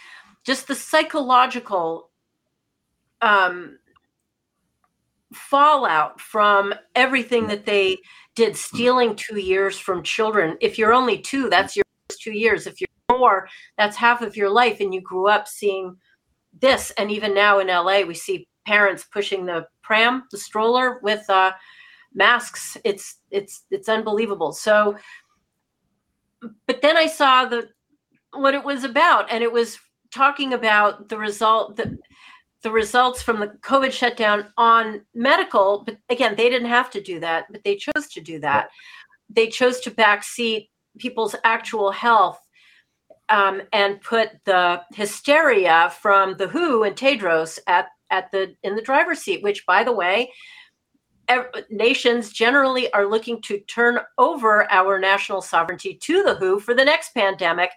[0.45, 2.09] just the psychological
[3.21, 3.79] um,
[5.35, 7.97] fallout from everything that they
[8.35, 10.57] did stealing two years from children.
[10.61, 12.67] If you're only two that's your two years.
[12.67, 14.79] If you're more that's half of your life.
[14.79, 15.95] And you grew up seeing
[16.59, 16.91] this.
[16.97, 21.51] And even now in la we see parents pushing the pram the stroller with uh,
[22.13, 22.77] masks.
[22.83, 24.51] It's it's it's unbelievable.
[24.53, 24.97] So
[26.67, 27.69] but then i saw the
[28.33, 29.31] what it was about.
[29.31, 29.79] And it was
[30.13, 31.87] talking about the result that
[32.65, 37.19] the results from the COVID shutdown on medical, but again, they didn't have to do
[37.19, 38.69] that, but they chose to do that.
[39.29, 42.41] They chose to backseat people's actual health
[43.29, 48.81] um, and put the hysteria from the WHO and Tedros at at the in the
[48.81, 49.43] driver's seat.
[49.43, 50.31] Which, by the way,
[51.27, 56.73] ev- nations generally are looking to turn over our national sovereignty to the WHO for
[56.73, 57.69] the next pandemic,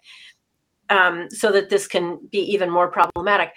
[0.88, 3.52] um, so that this can be even more problematic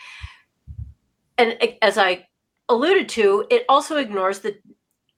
[1.37, 2.27] and as I
[2.69, 4.57] alluded to, it also ignores the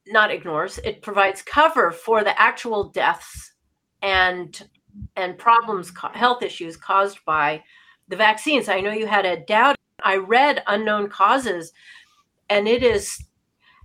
[0.08, 3.54] not ignores it provides cover for the actual deaths
[4.02, 4.68] and
[5.16, 7.64] and problems health issues caused by
[8.10, 8.70] the vaccines.
[8.70, 9.78] I know you had a doubt.
[10.04, 11.72] I read unknown causes
[12.50, 13.18] and it is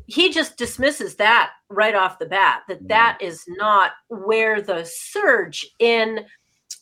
[0.06, 2.88] he just dismisses that right off the bat that mm-hmm.
[2.88, 6.24] that is not where the surge in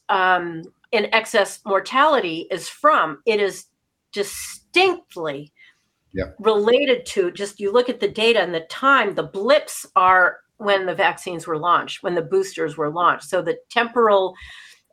[0.09, 3.21] um, in excess mortality is from.
[3.27, 3.67] It is
[4.17, 5.53] distinctly
[6.15, 6.31] yeah.
[6.39, 10.87] related to just you look at the data and the time, the blips are when
[10.87, 13.29] the vaccines were launched, when the boosters were launched.
[13.29, 14.35] So the temporal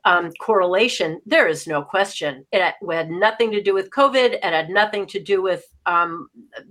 [0.03, 2.45] um, correlation, there is no question.
[2.51, 4.34] It had, nothing to do with COVID.
[4.34, 6.28] It had nothing to do with um,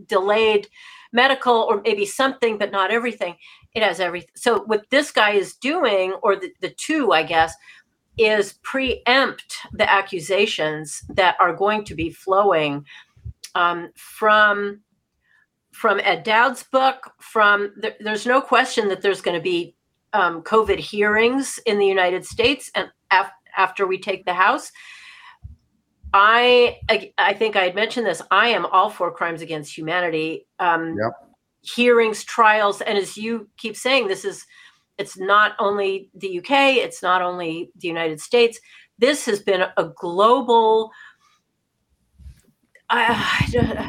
[0.07, 0.69] delayed
[1.15, 3.35] medical or maybe something, but not everything.
[3.75, 4.35] It has everything.
[4.37, 7.55] So what this guy is doing, or the, the two, I guess,
[8.19, 12.85] is preempt the accusations that are going to be flowing
[13.55, 14.81] um, from
[15.73, 17.13] from Ed Dowd's book.
[17.19, 19.75] From there's no question that there's going to be
[20.13, 24.71] um, COVID hearings in the United States, and af- after we take the House.
[26.15, 26.79] I,
[27.17, 28.21] I think I had mentioned this.
[28.31, 30.47] I am all for crimes against humanity.
[30.59, 31.13] Um, yep.
[31.63, 34.45] Hearings, trials, and as you keep saying, this is
[34.99, 38.61] it's not only the UK, it's not only the United States.
[38.99, 40.91] This has been a global
[42.91, 43.89] uh,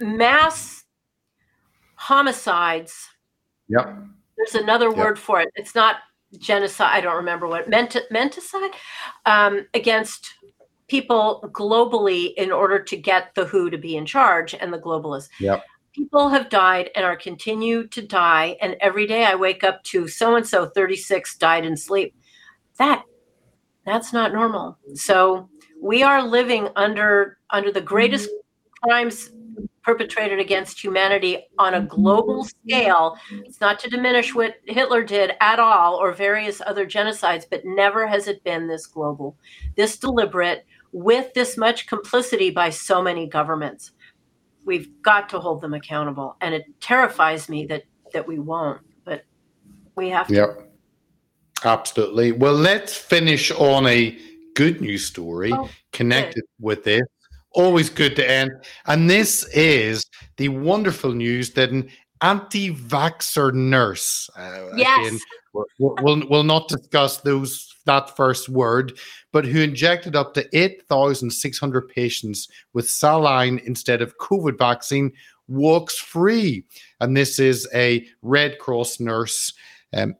[0.00, 0.84] mass
[1.94, 3.08] homicides.
[3.68, 3.96] Yep.
[4.36, 4.96] There's another Yep.
[4.96, 5.50] word for it.
[5.54, 5.96] It's not
[6.38, 6.90] genocide.
[6.92, 8.72] I don't remember what ment- menticide
[9.26, 10.34] um, against
[10.88, 15.28] people globally in order to get the WHO to be in charge and the globalists.
[15.38, 15.62] Yep.
[15.94, 18.56] People have died and are continue to die.
[18.60, 22.14] And every day I wake up to so and so 36 died in sleep.
[22.78, 23.04] That
[23.84, 24.78] that's not normal.
[24.94, 25.48] So
[25.80, 28.30] we are living under under the greatest
[28.82, 29.30] crimes
[29.82, 32.68] perpetrated against humanity on a global mm-hmm.
[32.68, 33.16] scale.
[33.44, 38.06] It's not to diminish what Hitler did at all or various other genocides, but never
[38.06, 39.36] has it been this global,
[39.76, 43.92] this deliberate, with this much complicity by so many governments.
[44.64, 46.36] We've got to hold them accountable.
[46.40, 49.24] And it terrifies me that that we won't, but
[49.96, 50.34] we have to.
[50.34, 50.72] Yep.
[51.64, 52.32] Absolutely.
[52.32, 54.18] Well, let's finish on a
[54.54, 57.02] good news story Oh, connected with this.
[57.52, 58.50] Always good to end.
[58.86, 60.04] And this is
[60.36, 61.90] the wonderful news that an
[62.20, 65.06] anti vaxxer nurse, uh, Yes.
[65.06, 65.20] again,
[65.52, 68.98] we'll, we'll, we'll not discuss those that first word,
[69.32, 75.12] but who injected up to 8,600 patients with saline instead of COVID vaccine
[75.48, 76.64] walks free.
[77.00, 79.52] And this is a Red Cross nurse,
[79.92, 80.14] um,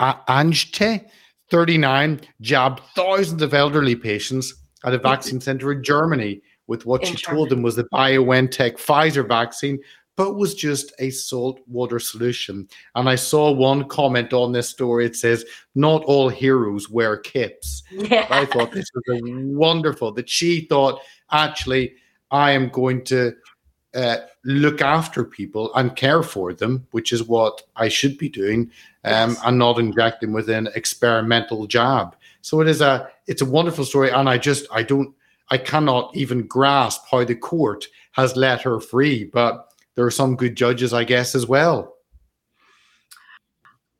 [0.00, 1.06] Antje,
[1.50, 4.54] 39, jabbed thousands of elderly patients
[4.84, 8.74] at a vaccine center in Germany with what In she told them was the BioNTech
[8.74, 9.78] Pfizer vaccine,
[10.18, 12.68] but was just a salt water solution.
[12.96, 15.06] And I saw one comment on this story.
[15.06, 15.44] It says,
[15.76, 17.84] Not all heroes wear kips.
[17.92, 18.26] Yeah.
[18.30, 19.20] I thought this was a
[19.56, 21.00] wonderful that she thought
[21.30, 21.94] actually
[22.32, 23.32] I am going to
[23.94, 28.72] uh, look after people and care for them, which is what I should be doing,
[29.04, 29.40] um, Yes.
[29.44, 32.16] and not inject them with an experimental jab.
[32.42, 35.14] So it is a it's a wonderful story, and I just I don't
[35.50, 39.67] I cannot even grasp how the court has let her free, but
[39.98, 41.96] there are some good judges, I guess, as well.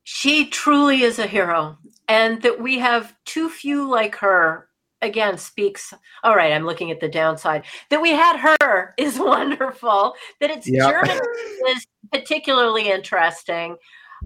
[0.05, 1.77] She truly is a hero.
[2.07, 4.69] And that we have too few like her,
[5.03, 5.93] again, speaks.
[6.23, 7.65] All right, I'm looking at the downside.
[7.91, 10.15] That we had her is wonderful.
[10.41, 10.89] That it's Yeah.
[10.89, 11.19] German
[11.71, 13.77] is particularly interesting.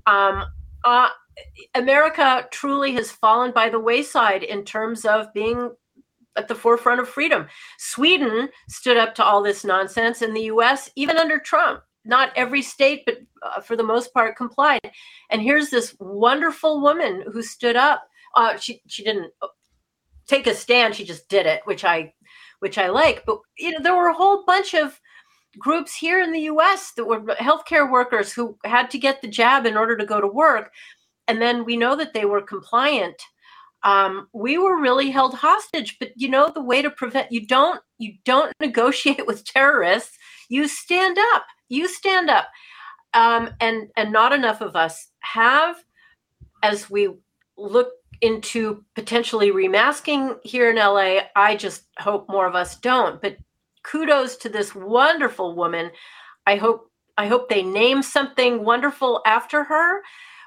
[0.07, 0.45] Um,
[0.85, 1.09] uh,
[1.75, 5.71] America truly has fallen by the wayside in terms of being
[6.37, 7.47] at the forefront of freedom.
[7.79, 12.63] Sweden stood up to all this nonsense, and the US, even under Trump, not every
[12.63, 14.91] state, but uh, for the most part, complied.
[15.31, 18.03] And here's this wonderful woman who stood up.
[18.35, 19.33] Uh, she she didn't
[20.27, 22.13] take a stand; she just did it, which I
[22.61, 23.25] which I like.
[23.27, 24.99] But you know, there were a whole bunch of
[25.59, 26.93] groups here in the U.S.
[26.97, 30.27] that were healthcare workers who had to get the jab in order to go to
[30.27, 30.73] work,
[31.29, 33.21] and then we know that they were compliant.
[33.85, 35.99] Um, we were really held hostage.
[35.99, 40.17] But you know, the way to prevent you don't you don't negotiate with terrorists.
[40.49, 41.45] You stand up.
[41.69, 42.49] You stand up
[43.15, 45.77] um, and and not enough of us have
[46.63, 47.09] as we
[47.57, 53.37] look into potentially remasking here in LA I just hope more of us don't but
[53.83, 55.91] kudos to this wonderful woman
[56.47, 60.03] I hope I hope they name something wonderful after her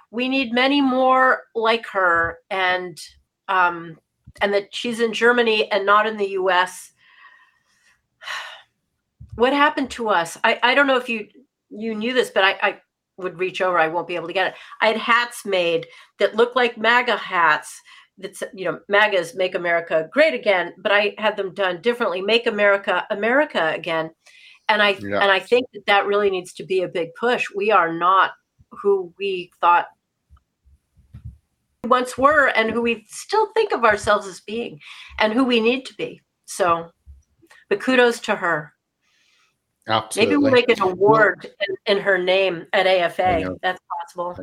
[0.10, 2.98] we need many more like her and
[3.48, 3.98] um
[4.42, 6.92] and that she's in Germany and not in the US
[9.36, 11.28] what happened to us I I don't know if you
[11.70, 12.82] you knew this, but I, I
[13.18, 13.78] would reach over.
[13.78, 14.54] I won't be able to get it.
[14.82, 15.88] I had hats made
[16.20, 17.82] that looked like MAGA hats.
[18.18, 22.22] That's you know, MAGA's "Make America Great Again," but I had them done differently.
[22.22, 24.12] "Make America America Again,"
[24.70, 25.20] and I Yeah.
[25.22, 27.46] and I think that that really needs to be a big push.
[27.54, 28.32] We are not
[28.72, 29.88] who we thought
[31.86, 34.80] once were, and who we still think of ourselves as being,
[35.20, 36.22] and who we need to be.
[36.46, 36.90] So,
[37.70, 38.74] but kudos to her.
[39.88, 40.36] Absolutely.
[40.36, 43.56] Maybe we'll make an award in, in her name at AFA.
[43.62, 44.38] That's possible.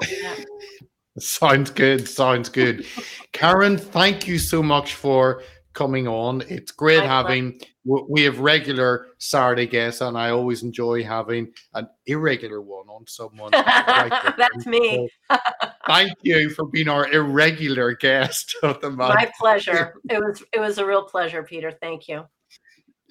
[1.18, 2.08] Sounds good.
[2.08, 2.86] Sounds good.
[3.32, 5.42] Karen, thank you so much for
[5.72, 6.42] coming on.
[6.48, 11.52] It's great My having, w- we have regular Saturday guests, and I always enjoy having
[11.74, 13.50] an irregular one on someone.
[13.52, 14.36] like.
[14.36, 15.08] That's me.
[15.30, 15.38] So
[15.86, 19.14] thank you for being our irregular guest of the month.
[19.14, 19.94] My pleasure.
[20.08, 21.70] It was it was a real pleasure, Peter.
[21.70, 22.24] Thank you.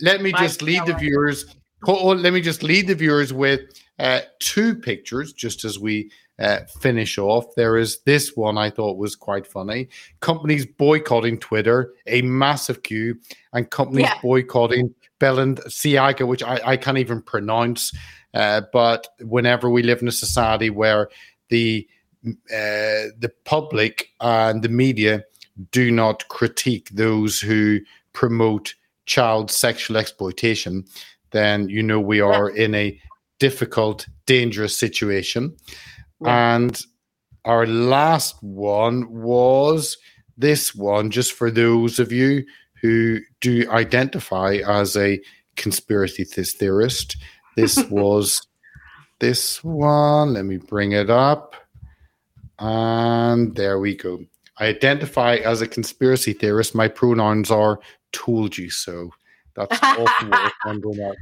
[0.02, 1.46] let me My just lead the viewers.
[1.88, 3.62] oh, let me just lead the viewers with
[4.00, 6.10] uh, two pictures, just as we
[6.40, 7.46] uh, finish off.
[7.56, 9.90] There is this one I thought was quite funny.
[10.20, 13.20] Companies boycotting Twitter, a massive queue,
[13.54, 14.20] and companies Yeah.
[14.22, 17.92] boycotting Balenciaga, which I, I can't even pronounce.
[18.34, 21.10] Uh, but whenever we live in a society where
[21.50, 21.88] the
[22.26, 25.24] uh, the public and the media
[25.72, 27.80] do not critique those who
[28.14, 28.74] promote
[29.06, 30.86] child sexual exploitation,
[31.32, 33.00] then you know we are in a
[33.40, 35.56] difficult, dangerous situation.
[36.24, 36.56] Yeah.
[36.56, 36.82] And
[37.46, 39.98] our last one was
[40.38, 42.46] this one, just for those of you
[42.82, 45.22] who do identify as a
[45.56, 47.18] conspiracy theorist.
[47.56, 48.46] This was
[49.20, 50.34] this one.
[50.34, 51.56] Let me bring it up.
[52.60, 54.24] And there we go.
[54.58, 56.76] I identify as a conspiracy theorist.
[56.76, 57.80] My pronouns are
[58.12, 59.10] told you so.
[59.56, 60.30] That's often
[60.82, 61.16] what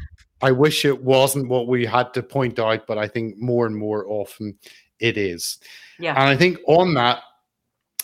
[0.44, 3.76] I wish it wasn't what we had to point out, but I think more and
[3.76, 4.58] more often
[5.02, 5.58] it is.
[6.00, 6.12] Yeah.
[6.12, 7.24] And I think on that,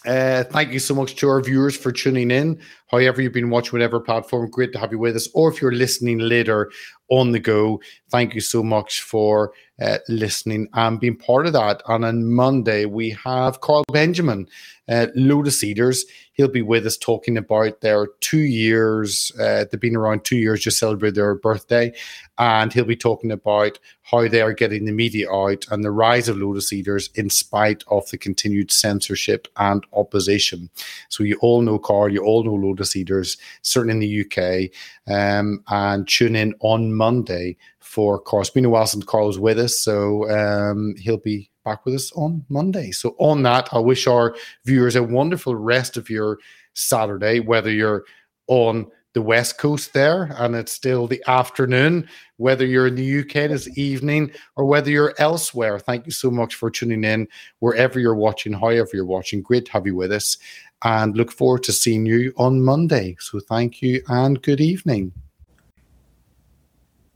[0.05, 2.59] uh, thank you so much to our viewers for tuning in.
[2.87, 5.27] However, you've been watching whatever platform, great to have you with us.
[5.33, 6.71] Or if you're listening later
[7.09, 11.81] on the go, thank you so much for uh, listening and being part of that.
[11.87, 14.47] And on Monday, we have Carl Benjamin,
[14.89, 16.05] uh, Lotus Eaters.
[16.33, 20.61] He'll be with us talking about their two years, uh, they've been around two years,
[20.61, 21.93] just celebrated their birthday.
[22.37, 26.29] And he'll be talking about how they are getting the media out and the rise
[26.29, 30.69] of Lotus Eaters in spite of the continued censorship and opposition.
[31.09, 34.71] So you all know Carl, you all know Lotus Eaters, certainly in the UK.
[35.13, 38.41] Um, and tune in on Monday for Carl.
[38.41, 41.95] It's been a while since Carl was with us, so um, he'll be back with
[41.95, 42.91] us on Monday.
[42.91, 46.39] So, on that, I wish our viewers a wonderful rest of your
[46.73, 48.05] Saturday, whether you're
[48.47, 53.35] on the West Coast there and it's still the afternoon, whether you're in the UK
[53.49, 55.79] it's evening, or whether you're elsewhere.
[55.79, 59.41] Thank you so much for tuning in wherever you're watching, however you're watching.
[59.41, 60.37] Great to have you with us
[60.83, 63.15] and look forward to seeing you on Monday.
[63.19, 65.13] So, thank you and good evening.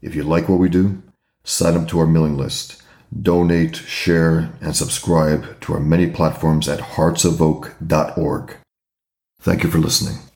[0.01, 1.01] If you like what we do,
[1.43, 2.81] sign up to our mailing list
[3.19, 8.55] donate, share, and subscribe to our many platforms at heartsofoak.org.
[9.41, 10.30] Thank you for listening.